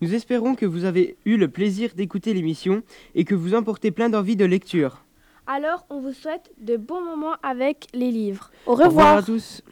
nous 0.00 0.14
espérons 0.14 0.54
que 0.54 0.66
vous 0.66 0.84
avez 0.84 1.16
eu 1.24 1.36
le 1.36 1.48
plaisir 1.48 1.94
d'écouter 1.96 2.32
l'émission 2.32 2.84
et 3.16 3.24
que 3.24 3.34
vous 3.34 3.54
emportez 3.54 3.90
plein 3.90 4.08
d'envie 4.08 4.36
de 4.36 4.44
lecture. 4.44 5.04
Alors, 5.52 5.84
on 5.90 5.98
vous 5.98 6.12
souhaite 6.12 6.52
de 6.58 6.76
bons 6.76 7.04
moments 7.04 7.34
avec 7.42 7.88
les 7.92 8.12
livres. 8.12 8.52
Au 8.66 8.76
revoir, 8.76 9.16
à 9.16 9.22
tous. 9.24 9.62